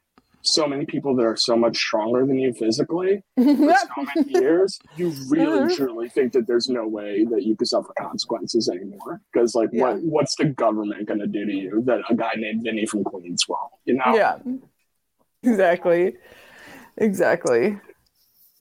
so 0.44 0.68
many 0.68 0.86
people 0.86 1.16
that 1.16 1.24
are 1.26 1.36
so 1.36 1.56
much 1.58 1.76
stronger 1.78 2.24
than 2.28 2.38
you 2.38 2.54
physically 2.54 3.24
for 3.36 3.44
so 3.44 3.88
many 4.16 4.32
years, 4.34 4.78
you 4.98 5.12
really 5.30 5.62
Mhm. 5.72 5.76
truly 5.76 6.10
think 6.10 6.34
that 6.34 6.46
there's 6.46 6.70
no 6.70 6.88
way 6.88 7.26
that 7.26 7.42
you 7.42 7.56
could 7.56 7.68
suffer 7.68 7.92
consequences 7.98 8.70
anymore. 8.70 9.20
Because 9.34 9.56
like 9.56 9.70
Yeah. 9.74 9.94
what 9.94 10.04
what's 10.04 10.36
the 10.36 10.46
government 10.46 11.08
gonna 11.08 11.26
do 11.26 11.44
to 11.44 11.52
you 11.52 11.82
that 11.88 12.02
a 12.08 12.14
guy 12.14 12.34
named 12.38 12.62
Vinny 12.62 12.86
from 12.86 13.04
Queens 13.04 13.48
will? 13.50 13.65
You 13.86 13.96
know? 13.96 14.16
yeah. 14.16 14.38
Exactly. 15.44 16.16
Exactly. 16.98 17.80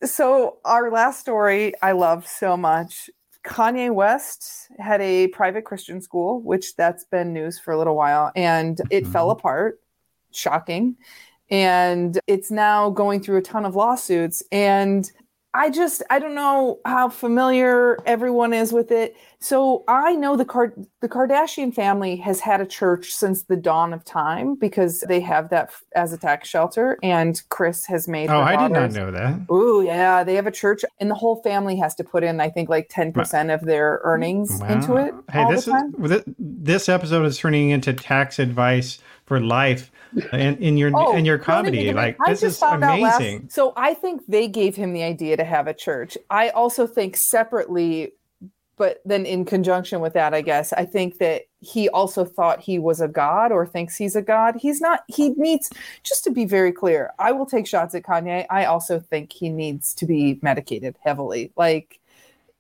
So 0.03 0.59
our 0.65 0.91
last 0.91 1.21
story 1.21 1.73
i 1.81 1.93
love 1.93 2.27
so 2.27 2.57
much 2.57 3.09
kanye 3.47 3.93
west 3.93 4.69
had 4.79 5.01
a 5.01 5.29
private 5.29 5.65
christian 5.65 6.01
school 6.01 6.41
which 6.43 6.77
that's 6.77 7.05
been 7.05 7.33
news 7.33 7.59
for 7.59 7.73
a 7.73 7.79
little 7.79 7.95
while 7.95 8.33
and 8.37 8.81
it 8.91 9.05
mm-hmm. 9.05 9.13
fell 9.13 9.31
apart. 9.31 9.81
Shocking. 10.33 10.97
And 11.51 12.19
it's 12.27 12.51
now 12.51 12.91
going 12.91 13.23
through 13.23 13.37
a 13.37 13.43
ton 13.43 13.65
of 13.65 13.77
lawsuits 13.77 14.43
and 14.51 15.11
I 15.55 15.71
just 15.71 16.03
I 16.11 16.19
don't 16.19 16.35
know 16.35 16.81
how 16.85 17.09
familiar 17.09 17.97
everyone 18.07 18.53
is 18.53 18.73
with 18.73 18.91
it. 18.91 19.17
So 19.39 19.85
I 19.87 20.17
know 20.17 20.37
the 20.37 20.45
Card 20.45 20.87
the 21.01 21.09
Kardashian 21.09 21.73
family 21.73 22.17
has 22.17 22.41
had 22.41 22.61
a 22.61 22.67
church 22.67 23.11
since 23.11 23.45
the 23.45 23.57
dawn 23.57 23.93
of 23.93 24.05
time 24.05 24.57
because 24.57 25.01
they 25.07 25.21
have 25.21 25.51
that 25.51 25.67
f- 25.67 25.83
as 25.95 26.13
a 26.13 26.19
tax 26.19 26.49
shelter, 26.49 26.99
and 27.03 27.41
Chris 27.51 27.87
has 27.87 28.09
made. 28.09 28.31
Oh, 28.31 28.41
I 28.41 28.57
did 28.57 28.73
not 28.73 28.93
know 28.93 29.11
that. 29.11 29.53
Ooh, 29.53 29.83
yeah, 29.85 30.25
they 30.25 30.35
have 30.35 30.47
a 30.47 30.51
church, 30.51 30.85
and 30.99 31.11
the 31.11 31.15
whole 31.15 31.43
family 31.43 31.77
has 31.77 31.95
to 31.97 32.05
put 32.05 32.25
in, 32.25 32.41
I 32.41 32.51
think, 32.51 32.69
like 32.69 32.89
ten 32.91 33.13
percent 33.13 33.51
of 33.51 33.61
their 33.63 34.01
earnings 34.03 34.61
into 34.63 34.97
it 34.97 35.15
Hey, 35.31 35.45
this 35.51 35.69
is 35.69 36.25
this 36.39 36.89
episode 36.89 37.25
is 37.27 37.39
turning 37.39 37.71
into 37.71 37.93
tax 37.93 38.39
advice 38.39 38.99
for 39.27 39.41
life 39.41 39.91
in, 40.33 40.57
in 40.59 40.77
your 40.77 40.91
oh, 40.95 41.17
in 41.17 41.25
your 41.25 41.39
comedy. 41.39 41.93
Like 41.93 42.17
I 42.21 42.31
this 42.31 42.43
is 42.43 42.63
out 42.63 42.81
last- 42.81 43.21
amazing. 43.21 43.49
so 43.51 43.73
I 43.77 43.95
think 43.95 44.23
they 44.29 44.49
gave 44.49 44.77
him 44.77 44.93
the 44.93 45.03
idea 45.03 45.37
to 45.37 45.45
have 45.45 45.67
a 45.67 45.75
church. 45.75 46.17
I 46.31 46.51
also 46.51 46.87
think 46.87 47.17
separately, 47.17 48.13
but 48.77 49.01
then 49.05 49.25
in 49.25 49.45
conjunction 49.45 50.01
with 50.01 50.13
that, 50.15 50.35
I 50.35 50.43
guess 50.43 50.73
I 50.73 50.85
think 50.85 51.19
that 51.19 51.43
he 51.61 51.89
also 51.89 52.25
thought 52.25 52.61
he 52.61 52.79
was 52.79 53.01
a 53.01 53.09
god 53.09 53.51
or 53.51 53.67
thinks 53.67 53.97
he's 53.97 54.17
a 54.17 54.23
god. 54.23 54.57
He's 54.57 54.81
not. 54.81 55.05
He 55.09 55.31
needs 55.31 55.71
just 56.03 56.23
to 56.25 56.31
be 56.31 56.45
very 56.45 56.73
clear. 56.73 57.13
I 57.19 57.33
will 57.33 57.47
take 57.47 57.67
shots 57.67 57.95
at 57.95 58.03
Kanye. 58.03 58.47
I 58.51 58.67
also 58.67 59.01
think 59.01 59.33
he 59.33 59.49
needs 59.49 59.95
to 59.95 60.07
be 60.07 60.39
medicated 60.43 60.97
heavily, 61.03 61.53
like 61.57 62.01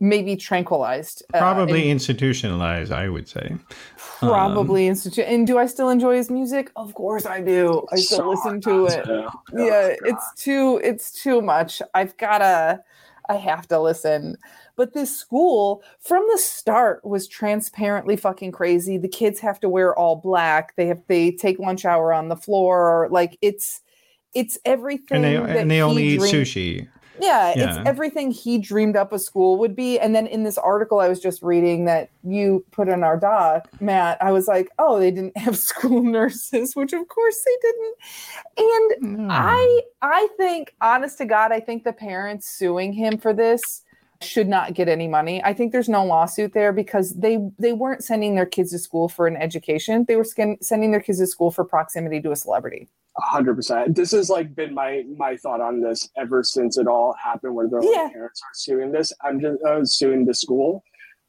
maybe 0.05 0.37
tranquilized. 0.37 1.23
uh, 1.33 1.39
Probably 1.39 1.83
and 1.83 1.91
institutionalized, 1.93 2.93
I 2.93 3.09
would 3.09 3.29
say. 3.29 3.57
probably 3.97 4.87
institute. 4.87 5.25
And 5.27 5.47
do 5.47 5.59
I 5.59 5.67
still 5.67 5.89
enjoy 5.91 6.17
his 6.17 6.31
music? 6.31 6.71
Of 6.77 6.95
course 6.95 7.27
I 7.27 7.41
do. 7.41 7.87
I 7.93 7.97
still 7.97 8.19
So 8.19 8.31
listen 8.31 8.61
to 8.63 8.87
it. 8.87 9.07
Yeah, 9.09 9.29
yeah 9.65 9.89
God. 9.89 9.99
it's 10.05 10.43
too 10.43 10.81
it's 10.85 11.11
too 11.23 11.41
much 11.41 11.81
i've 11.95 12.17
gotta 12.17 12.83
i 13.29 13.35
have 13.35 13.67
to 13.69 13.81
listen 13.81 14.37
but 14.77 14.93
this 14.93 15.17
school 15.17 15.83
from 16.01 16.25
the 16.33 16.39
start 16.39 17.05
was 17.05 17.27
transparently 17.29 18.17
fucking 18.17 18.53
crazy 18.53 18.99
the 18.99 19.09
kids 19.09 19.39
have 19.41 19.61
to 19.61 19.69
wear 19.69 19.97
all 19.99 20.17
black 20.17 20.75
they 20.77 20.87
have 20.87 21.01
they 21.09 21.31
take 21.31 21.59
lunch 21.59 21.85
hour 21.85 22.13
on 22.13 22.29
the 22.29 22.37
floor 22.37 23.09
like 23.11 23.39
it's 23.41 23.81
it's 24.35 24.59
everything 24.65 25.17
And 25.17 25.25
they 25.25 25.37
that 25.37 25.57
and 25.59 25.71
they 25.71 25.81
only 25.81 26.03
he 26.03 26.15
eat 26.15 26.21
sushi. 26.21 26.89
Yeah, 27.21 27.53
Yeah. 27.57 27.79
it's 27.79 27.89
everything 27.89 28.31
he 28.31 28.59
dreamed 28.59 28.97
up 28.97 29.13
a 29.13 29.19
school 29.19 29.59
would 29.59 29.75
be. 29.77 29.99
And 29.99 30.15
then 30.15 30.27
in 30.27 30.43
this 30.45 30.59
article 30.59 31.01
I 31.01 31.09
was 31.09 31.21
just 31.21 31.43
reading 31.43 31.85
that 31.87 32.11
you 32.23 32.65
put 32.73 32.89
in 32.89 33.03
our 33.05 33.19
doc, 33.19 33.69
Matt, 33.81 34.19
I 34.23 34.33
was 34.33 34.49
like, 34.49 34.69
oh, 34.79 34.99
they 34.99 35.11
didn't 35.11 35.37
have 35.39 35.57
school 35.57 36.03
nurses, 36.03 36.75
which 36.75 36.93
of 36.93 37.07
course 37.09 37.45
they 37.45 37.69
didn't. 37.69 37.97
And 39.03 39.19
No. 39.29 39.35
I 39.35 39.81
I 40.03 40.29
think, 40.37 40.75
honest 40.81 41.19
to 41.19 41.25
God, 41.25 41.53
I 41.53 41.61
think 41.61 41.85
the 41.85 41.93
parents 41.93 42.49
suing 42.49 42.93
him 42.93 43.19
for 43.19 43.33
this 43.33 43.83
should 44.25 44.49
not 44.49 44.75
get 44.75 44.89
any 44.89 45.09
money. 45.09 45.43
I 45.45 45.53
think 45.53 45.73
there's 45.73 45.89
no 45.89 46.05
lawsuit 46.05 46.53
there 46.53 46.73
because 46.73 47.15
they 47.15 47.39
they 47.59 47.73
weren't 47.73 48.03
sending 48.03 48.35
their 48.35 48.47
kids 48.47 48.71
to 48.73 48.79
school 48.79 49.09
for 49.09 49.27
an 49.27 49.37
education. 49.37 50.05
They 50.09 50.17
were 50.17 50.25
skin, 50.25 50.57
sending 50.61 50.91
their 50.91 51.01
kids 51.01 51.19
to 51.19 51.27
school 51.27 51.51
for 51.51 51.65
proximity 51.65 52.21
to 52.23 52.33
a 52.33 52.37
celebrity. 52.37 52.89
A 53.19 53.23
hundred 53.23 53.55
percent. 53.55 53.95
This 53.95 54.11
has 54.11 54.29
like 54.31 54.55
been 54.55 54.75
my 54.75 55.05
my 55.17 55.37
thought 55.37 55.61
on 55.61 55.81
this 55.81 56.09
ever 56.17 56.43
since 56.43 56.79
it 56.79 56.87
all 56.89 57.15
happened. 57.23 57.55
Where 57.55 57.69
their 57.69 57.83
Yeah. 57.83 58.09
parents 58.13 58.41
are 58.43 58.55
suing 58.55 58.91
this. 58.93 59.13
I'm 59.23 59.41
just 59.41 59.63
uh, 59.65 59.85
suing 59.85 60.25
the 60.25 60.35
school. 60.35 60.83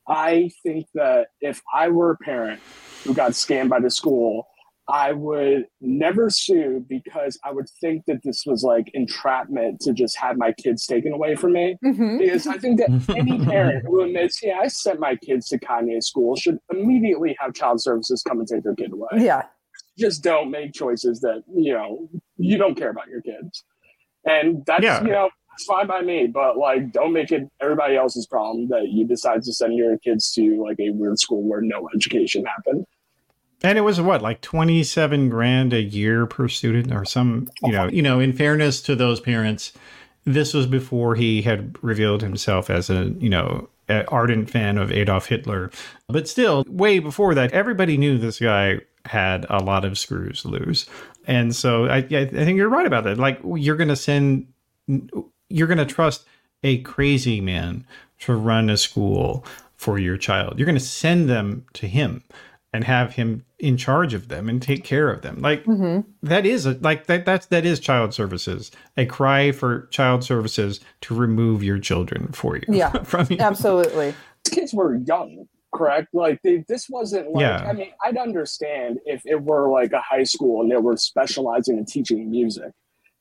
I 0.07 0.51
think 0.63 0.87
that 0.95 1.27
if 1.41 1.61
I 1.73 1.89
were 1.89 2.11
a 2.11 2.17
parent 2.17 2.59
who 3.03 3.13
got 3.13 3.31
scammed 3.31 3.69
by 3.69 3.79
the 3.79 3.89
school, 3.89 4.47
I 4.87 5.13
would 5.13 5.65
never 5.81 6.29
sue 6.29 6.85
because 6.87 7.39
I 7.43 7.51
would 7.51 7.67
think 7.81 8.05
that 8.05 8.21
this 8.23 8.43
was 8.45 8.63
like 8.63 8.91
entrapment 8.93 9.81
to 9.81 9.93
just 9.93 10.15
have 10.17 10.37
my 10.37 10.51
kids 10.51 10.85
taken 10.85 11.11
away 11.11 11.35
from 11.35 11.53
me. 11.53 11.75
Mhm. 11.83 12.19
Because 12.19 12.45
I 12.45 12.57
think 12.59 12.79
that 12.79 12.89
any 13.17 13.43
parent 13.43 13.85
who 13.85 14.01
admits, 14.01 14.43
yeah, 14.43 14.59
I 14.61 14.67
sent 14.67 14.99
my 14.99 15.15
kids 15.15 15.47
to 15.49 15.57
Kanye 15.59 16.03
school 16.03 16.35
should 16.35 16.59
immediately 16.71 17.35
have 17.39 17.53
child 17.55 17.81
services 17.81 18.21
come 18.27 18.39
and 18.39 18.47
take 18.47 18.63
their 18.63 18.75
kid 18.75 18.91
away 18.93 19.07
Yeah. 19.13 19.43
just 19.97 20.23
don't 20.23 20.51
make 20.51 20.73
choices 20.73 21.19
that 21.21 21.43
you 21.55 21.73
know 21.73 22.07
you 22.37 22.57
don't 22.57 22.75
care 22.75 22.89
about 22.89 23.07
your 23.07 23.21
kids 23.21 23.63
and 24.25 24.63
that's 24.65 24.83
Yeah. 24.83 25.01
you 25.03 25.09
know 25.11 25.29
it's 25.53 25.65
fine 25.65 25.87
by 25.87 26.01
me 26.01 26.27
but 26.27 26.57
like 26.57 26.91
don't 26.91 27.13
make 27.13 27.31
it 27.31 27.43
everybody 27.61 27.95
else's 27.95 28.27
problem 28.27 28.67
that 28.69 28.89
you 28.89 29.05
decide 29.07 29.41
to 29.43 29.53
send 29.53 29.73
your 29.75 29.97
kids 29.99 30.31
to 30.33 30.61
like 30.61 30.79
a 30.79 30.89
weird 30.91 31.17
school 31.19 31.41
where 31.43 31.61
no 31.61 31.87
education 31.95 32.45
happened 32.45 32.85
And 33.63 33.77
it 33.77 33.81
was 33.81 33.99
what, 33.99 34.21
like 34.21 34.41
twenty 34.41 34.83
seven 34.83 35.29
grand 35.29 35.73
a 35.73 35.81
year 35.81 36.25
per 36.25 36.47
student, 36.47 36.93
or 36.93 37.05
some, 37.05 37.47
you 37.63 37.71
know, 37.71 37.87
you 37.87 38.01
know. 38.01 38.19
In 38.19 38.33
fairness 38.33 38.81
to 38.83 38.95
those 38.95 39.19
parents, 39.19 39.73
this 40.25 40.53
was 40.53 40.67
before 40.67 41.15
he 41.15 41.41
had 41.41 41.75
revealed 41.83 42.21
himself 42.21 42.69
as 42.69 42.89
a, 42.89 43.15
you 43.17 43.29
know, 43.29 43.69
ardent 44.07 44.49
fan 44.49 44.77
of 44.77 44.91
Adolf 44.91 45.27
Hitler. 45.27 45.71
But 46.07 46.27
still, 46.27 46.63
way 46.67 46.99
before 46.99 47.33
that, 47.35 47.53
everybody 47.53 47.97
knew 47.97 48.17
this 48.17 48.39
guy 48.39 48.81
had 49.05 49.45
a 49.49 49.63
lot 49.63 49.85
of 49.85 49.97
screws 49.97 50.45
loose. 50.45 50.87
And 51.27 51.55
so 51.55 51.85
I, 51.85 51.97
I 51.97 52.25
think 52.25 52.57
you're 52.57 52.69
right 52.69 52.87
about 52.87 53.03
that. 53.03 53.17
Like 53.17 53.39
you're 53.43 53.77
going 53.77 53.89
to 53.89 53.95
send, 53.95 54.47
you're 55.49 55.67
going 55.67 55.77
to 55.77 55.85
trust 55.85 56.25
a 56.63 56.79
crazy 56.79 57.41
man 57.41 57.85
to 58.21 58.35
run 58.35 58.69
a 58.69 58.77
school 58.77 59.45
for 59.75 59.99
your 59.99 60.17
child. 60.17 60.57
You're 60.57 60.65
going 60.65 60.77
to 60.77 60.83
send 60.83 61.29
them 61.29 61.65
to 61.73 61.87
him 61.87 62.23
and 62.75 62.83
have 62.83 63.13
him 63.13 63.43
in 63.57 63.77
charge 63.77 64.13
of 64.13 64.27
them 64.27 64.49
and 64.49 64.61
take 64.61 64.83
care 64.83 65.09
of 65.09 65.21
them. 65.21 65.39
Like 65.41 65.63
that 66.21 66.45
is 66.45 66.65
a, 66.65 66.73
like 66.81 67.07
that 67.07 67.25
that's 67.25 67.47
that 67.47 67.65
is 67.65 67.79
child 67.79 68.13
services. 68.13 68.69
A 68.97 69.05
cry 69.05 69.51
for 69.51 69.87
child 69.87 70.23
services 70.23 70.81
to 71.01 71.15
remove 71.15 71.63
your 71.63 71.79
children 71.79 72.27
for 72.33 72.57
you. 72.57 72.63
Yeah. 72.67 72.91
from 73.03 73.27
you. 73.29 73.37
Absolutely. 73.39 74.13
these 74.43 74.53
kids 74.53 74.73
were 74.73 74.95
young 74.95 75.47
correct 75.73 76.07
like 76.13 76.39
they, 76.41 76.63
this 76.69 76.87
wasn't 76.89 77.29
like 77.31 77.41
Yeah. 77.41 77.67
i 77.69 77.73
mean 77.73 77.89
i'd 78.05 78.15
understand 78.15 78.97
if 79.05 79.21
it 79.25 79.41
were 79.41 79.69
like 79.69 79.91
a 79.91 79.99
high 79.99 80.23
school 80.23 80.61
and 80.61 80.71
they 80.71 80.77
were 80.77 80.95
specializing 80.95 81.77
in 81.77 81.83
teaching 81.85 82.31
music 82.31 82.71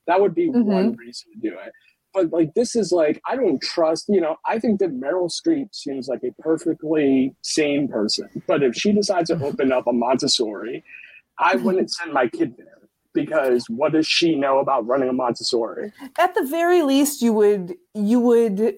that 0.07 0.21
would 0.21 0.33
be 0.33 0.47
Mhm. 0.49 0.63
one 0.63 0.95
reason 0.95 1.33
to 1.33 1.39
do 1.49 1.53
it 1.59 1.73
but 2.15 2.31
like 2.31 2.53
this 2.55 2.75
is 2.75 2.91
like 2.91 3.21
i 3.27 3.35
don't 3.35 3.61
trust 3.61 4.05
you 4.07 4.21
know 4.21 4.37
i 4.47 4.57
think 4.57 4.79
that 4.79 4.99
meryl 4.99 5.29
streep 5.29 5.67
seems 5.73 6.07
like 6.07 6.21
a 6.23 6.31
perfectly 6.41 7.35
sane 7.43 7.87
person 7.87 8.29
but 8.47 8.63
if 8.63 8.75
she 8.75 8.91
decides 8.91 9.29
to 9.29 9.35
open 9.45 9.71
up 9.71 9.85
a 9.85 9.93
montessori 9.93 10.83
i 11.37 11.55
wouldn't 11.57 11.91
send 11.91 12.13
my 12.13 12.27
kid 12.27 12.55
there 12.57 12.75
because 13.15 13.65
what 13.69 13.93
does 13.93 14.05
she 14.05 14.35
know 14.35 14.59
about 14.59 14.85
running 14.85 15.09
a 15.09 15.13
montessori? 15.13 15.91
At 16.19 16.35
the 16.35 16.43
very 16.43 16.83
least 16.83 17.23
you 17.23 17.33
would 17.33 17.73
you 17.95 18.19
would 18.19 18.75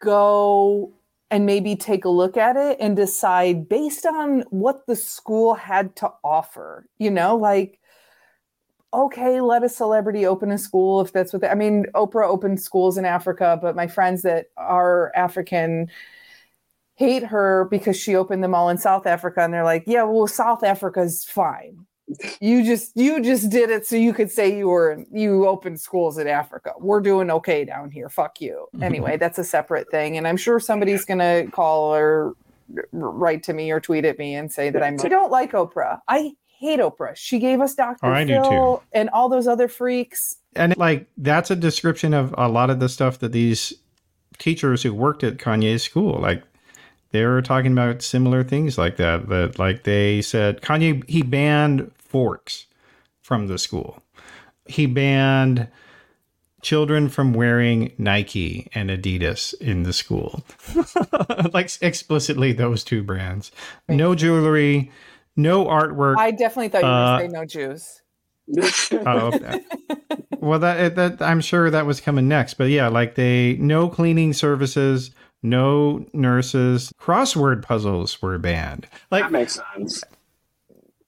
go 0.00 0.94
and 1.30 1.44
maybe 1.44 1.76
take 1.76 2.04
a 2.04 2.08
look 2.08 2.36
at 2.36 2.56
it 2.56 2.78
and 2.80 2.96
decide 2.96 3.68
based 3.68 4.06
on 4.06 4.42
what 4.50 4.86
the 4.86 4.96
school 4.96 5.54
had 5.54 5.96
to 5.96 6.12
offer 6.22 6.86
you 6.98 7.10
know 7.10 7.36
like 7.36 7.78
okay 8.94 9.40
let 9.40 9.62
a 9.62 9.68
celebrity 9.68 10.26
open 10.26 10.50
a 10.50 10.58
school 10.58 11.00
if 11.00 11.12
that's 11.12 11.32
what 11.32 11.42
they, 11.42 11.48
i 11.48 11.54
mean 11.54 11.86
oprah 11.94 12.28
opened 12.28 12.60
schools 12.60 12.98
in 12.98 13.04
africa 13.04 13.58
but 13.60 13.76
my 13.76 13.86
friends 13.86 14.22
that 14.22 14.46
are 14.56 15.12
african 15.14 15.88
hate 16.94 17.24
her 17.24 17.66
because 17.70 17.96
she 17.98 18.14
opened 18.14 18.42
them 18.44 18.54
all 18.54 18.68
in 18.68 18.78
south 18.78 19.06
africa 19.06 19.40
and 19.40 19.52
they're 19.52 19.64
like 19.64 19.84
yeah 19.86 20.02
well 20.02 20.26
south 20.26 20.62
africa's 20.62 21.24
fine 21.24 21.86
you 22.40 22.64
just 22.64 22.92
you 22.96 23.20
just 23.22 23.50
did 23.50 23.70
it 23.70 23.86
so 23.86 23.96
you 23.96 24.12
could 24.12 24.30
say 24.30 24.56
you 24.56 24.68
were 24.68 25.04
you 25.10 25.46
opened 25.46 25.80
schools 25.80 26.18
in 26.18 26.26
Africa. 26.26 26.72
We're 26.78 27.00
doing 27.00 27.30
okay 27.30 27.64
down 27.64 27.90
here. 27.90 28.08
Fuck 28.08 28.40
you. 28.40 28.66
Mm-hmm. 28.74 28.82
Anyway, 28.82 29.16
that's 29.16 29.38
a 29.38 29.44
separate 29.44 29.90
thing, 29.90 30.16
and 30.16 30.26
I'm 30.26 30.36
sure 30.36 30.60
somebody's 30.60 31.04
gonna 31.04 31.46
call 31.50 31.94
or 31.94 32.34
write 32.92 33.42
to 33.44 33.52
me 33.52 33.70
or 33.70 33.80
tweet 33.80 34.04
at 34.04 34.18
me 34.18 34.34
and 34.34 34.52
say 34.52 34.70
that 34.70 34.82
I'm. 34.82 34.98
I 35.02 35.08
don't 35.08 35.30
like 35.30 35.52
Oprah. 35.52 36.00
I 36.08 36.32
hate 36.62 36.80
Oprah. 36.80 37.14
She 37.16 37.38
gave 37.38 37.60
us 37.60 37.74
Dr. 37.74 38.06
Oh, 38.06 38.26
Phil 38.26 38.82
and 38.92 39.10
all 39.10 39.28
those 39.28 39.46
other 39.46 39.68
freaks. 39.68 40.36
And 40.54 40.76
like 40.76 41.06
that's 41.18 41.50
a 41.50 41.56
description 41.56 42.14
of 42.14 42.34
a 42.38 42.48
lot 42.48 42.70
of 42.70 42.80
the 42.80 42.88
stuff 42.88 43.18
that 43.18 43.32
these 43.32 43.74
teachers 44.38 44.82
who 44.82 44.94
worked 44.94 45.24
at 45.24 45.38
Kanye's 45.38 45.82
school, 45.82 46.20
like 46.20 46.42
they 47.10 47.24
were 47.24 47.42
talking 47.42 47.72
about 47.72 48.02
similar 48.02 48.44
things 48.44 48.78
like 48.78 48.96
that. 48.96 49.28
That 49.28 49.58
like 49.58 49.82
they 49.82 50.22
said 50.22 50.62
Kanye 50.62 51.08
he 51.08 51.22
banned 51.22 51.90
forks 51.98 52.66
from 53.20 53.48
the 53.48 53.58
school. 53.58 54.02
He 54.66 54.86
banned 54.86 55.68
children 56.62 57.08
from 57.08 57.32
wearing 57.32 57.92
Nike 57.98 58.68
and 58.72 58.88
Adidas 58.88 59.52
in 59.60 59.82
the 59.82 59.92
school. 59.92 60.44
like 61.52 61.70
explicitly 61.82 62.52
those 62.52 62.84
two 62.84 63.02
brands. 63.02 63.50
No 63.88 64.14
jewelry, 64.14 64.90
no 65.36 65.64
artwork. 65.66 66.16
I 66.18 66.30
definitely 66.30 66.68
thought 66.68 66.82
you 66.82 66.88
were 66.88 66.92
Uh, 66.94 67.18
going 67.18 67.30
to 67.30 67.34
say 67.34 67.40
no 67.40 67.44
Jews. 67.46 67.98
Oh, 69.06 69.30
okay. 69.32 69.60
well, 70.38 70.58
that 70.58 70.96
that 70.96 71.22
I'm 71.22 71.40
sure 71.40 71.70
that 71.70 71.86
was 71.86 72.00
coming 72.00 72.28
next, 72.28 72.54
but 72.54 72.68
yeah, 72.70 72.88
like 72.88 73.14
they 73.14 73.56
no 73.60 73.88
cleaning 73.88 74.32
services, 74.32 75.10
no 75.42 76.04
nurses, 76.12 76.92
crossword 77.00 77.62
puzzles 77.62 78.20
were 78.20 78.38
banned. 78.38 78.88
Like 79.10 79.22
that 79.24 79.32
makes 79.32 79.60
sense 79.74 80.02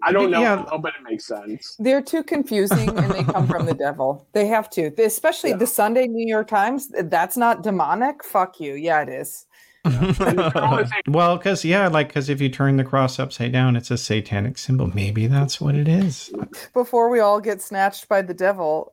I 0.07 0.13
don't 0.13 0.31
know, 0.31 0.41
Yeah. 0.43 0.65
but 0.83 0.93
it 0.99 1.03
makes 1.03 1.27
sense. 1.27 1.77
They're 1.79 2.03
too 2.03 2.23
confusing 2.23 2.91
and 2.91 3.11
they 3.11 3.25
come 3.25 3.47
from 3.49 3.65
the 3.65 3.75
devil. 3.75 4.27
They 4.35 4.47
have 4.49 4.69
to. 4.71 4.91
Especially 5.03 5.51
Yeah. 5.51 5.57
the 5.57 5.67
Sunday 5.67 6.07
New 6.07 6.27
York 6.29 6.47
Times. 6.47 6.89
That's 7.05 7.37
not 7.39 7.63
demonic. 7.63 8.23
Fuck 8.23 8.61
you. 8.61 8.75
Yeah, 8.75 9.01
it 9.03 9.09
is. 9.09 9.47
well, 11.07 11.37
because 11.37 11.65
yeah, 11.65 11.89
like 11.89 12.09
because 12.09 12.29
if 12.31 12.41
you 12.41 12.49
turn 12.49 12.77
the 12.77 12.85
cross 12.85 13.19
upside 13.19 13.53
down, 13.53 13.77
it's 13.77 13.91
a 13.91 13.99
satanic 13.99 14.57
symbol. 14.57 14.87
Maybe 14.95 15.27
that's 15.27 15.61
what 15.61 15.75
it 15.75 15.89
is. 15.89 16.33
Before 16.73 17.11
we 17.11 17.21
all 17.21 17.41
get 17.41 17.61
snatched 17.61 18.09
by 18.09 18.23
the 18.23 18.35
devil, 18.35 18.93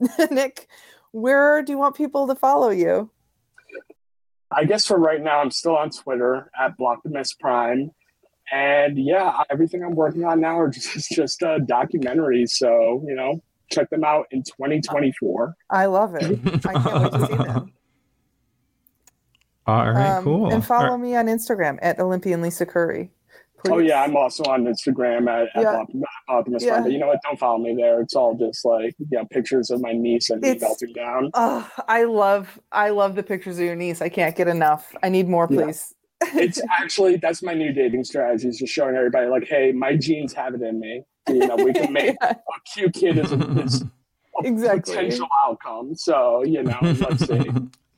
Nick, 0.30 0.68
where 1.12 1.62
do 1.62 1.72
you 1.72 1.78
want 1.78 1.94
people 1.94 2.26
to 2.26 2.34
follow 2.34 2.70
you? 2.70 3.10
I 4.50 4.64
guess 4.64 4.86
for 4.86 4.98
right 4.98 5.22
now, 5.22 5.40
I'm 5.40 5.50
still 5.50 5.76
on 5.76 5.90
Twitter 5.90 6.50
at 6.58 6.76
Blocktimus 6.76 7.38
Prime. 7.38 7.90
And 8.50 8.98
yeah, 8.98 9.42
everything 9.50 9.82
I'm 9.82 9.94
working 9.94 10.24
on 10.24 10.40
now 10.40 10.58
are 10.58 10.68
just, 10.70 11.10
just 11.10 11.42
uh, 11.42 11.58
documentaries. 11.60 12.50
So, 12.50 13.02
you 13.06 13.14
know, 13.14 13.42
check 13.70 13.90
them 13.90 14.04
out 14.04 14.26
in 14.30 14.42
2024. 14.42 15.54
I 15.70 15.86
love 15.86 16.14
it. 16.14 16.38
I 16.66 16.72
can't 16.72 17.02
wait 17.02 17.12
to 17.12 17.26
see 17.26 17.36
them. 17.36 17.72
All 19.66 19.90
right, 19.92 20.16
Um, 20.16 20.24
cool. 20.24 20.52
And 20.52 20.64
follow 20.64 20.90
All 20.90 20.98
me 20.98 21.14
on 21.16 21.26
Instagram 21.26 21.78
at 21.82 21.98
Olympian 22.00 22.42
Lisa 22.42 22.66
Curry. 22.66 23.10
Please. 23.64 23.70
Oh, 23.72 23.78
yeah, 23.78 24.02
I'm 24.02 24.16
also 24.16 24.42
on 24.44 24.64
Instagram 24.64 25.28
at, 25.30 25.48
at 25.56 25.62
Yeah. 25.62 25.84
Block- 25.88 25.88
Optimus 26.28 26.64
Yeah. 26.64 26.70
Prime. 26.70 26.82
But 26.82 26.92
you 26.92 26.98
know 26.98 27.06
what? 27.06 27.20
Don't 27.22 27.38
follow 27.38 27.58
me 27.58 27.76
there. 27.76 28.00
It's 28.00 28.16
all 28.16 28.34
just 28.34 28.64
like, 28.64 28.92
you 28.98 29.06
know, 29.18 29.24
pictures 29.30 29.70
of 29.70 29.80
my 29.80 29.92
niece 29.92 30.30
and 30.30 30.40
me 30.42 30.48
It's- 30.48 30.62
melting 30.62 30.92
down. 30.94 31.30
Oh, 31.34 31.70
I 31.86 32.02
love 32.04 32.58
I 32.72 32.88
love 32.90 33.14
the 33.14 33.22
pictures 33.22 33.58
of 33.60 33.64
your 33.64 33.76
niece. 33.76 34.02
I 34.02 34.08
can't 34.08 34.34
get 34.34 34.48
enough. 34.48 34.92
I 35.04 35.08
need 35.10 35.28
more, 35.28 35.46
Yeah. 35.48 35.62
please. 35.66 35.94
It's 36.34 36.60
actually, 36.80 37.16
that's 37.16 37.40
my 37.40 37.54
new 37.54 37.72
dating 37.72 38.02
strategy 38.02 38.48
is 38.48 38.58
just 38.58 38.72
showing 38.72 38.96
everybody, 38.96 39.28
like, 39.28 39.44
hey, 39.46 39.70
my 39.70 39.94
genes 39.94 40.32
have 40.32 40.54
it 40.54 40.62
in 40.62 40.80
me. 40.80 41.04
You 41.28 41.46
know, 41.46 41.54
we 41.54 41.72
can 41.72 41.92
make 41.92 42.16
Yeah, 42.22 42.30
a 42.32 42.60
cute 42.74 42.94
kid 42.94 43.18
is 43.18 43.30
a, 43.30 43.36
is 43.62 43.82
a 44.42 44.46
Exactly. 44.46 44.94
potential 44.96 45.28
outcome. 45.46 45.94
So, 45.94 46.42
you 46.44 46.64
know, 46.64 46.78
let's 46.82 47.26
see. 47.28 47.48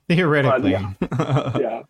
Theoretically. 0.08 0.70
yeah. 1.18 1.82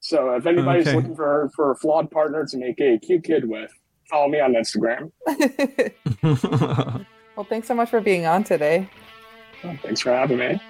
So 0.00 0.34
if 0.34 0.46
anybody's 0.46 0.86
Okay. 0.88 0.96
looking 0.96 1.14
for 1.14 1.50
for 1.54 1.70
a 1.72 1.76
flawed 1.76 2.10
partner 2.10 2.44
to 2.46 2.56
make 2.56 2.80
a 2.80 2.98
cute 2.98 3.24
kid 3.24 3.48
with, 3.48 3.70
follow 4.08 4.28
me 4.28 4.40
on 4.40 4.54
Instagram. 4.54 5.10
well, 7.36 7.44
thanks 7.48 7.68
so 7.68 7.74
much 7.74 7.90
for 7.90 8.00
being 8.00 8.26
on 8.26 8.44
today. 8.44 8.88
Thanks 9.82 10.00
for 10.00 10.10
having 10.12 10.38
me. 10.38 10.60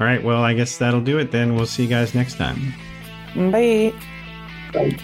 All 0.00 0.06
right, 0.06 0.22
well, 0.22 0.42
I 0.42 0.54
guess 0.54 0.78
that'll 0.78 1.00
do 1.00 1.18
it 1.18 1.30
then. 1.30 1.54
We'll 1.54 1.66
see 1.66 1.82
you 1.84 1.88
guys 1.88 2.14
next 2.14 2.36
time. 2.36 2.72
Bye. 3.50 3.92
Bye. 4.72 4.96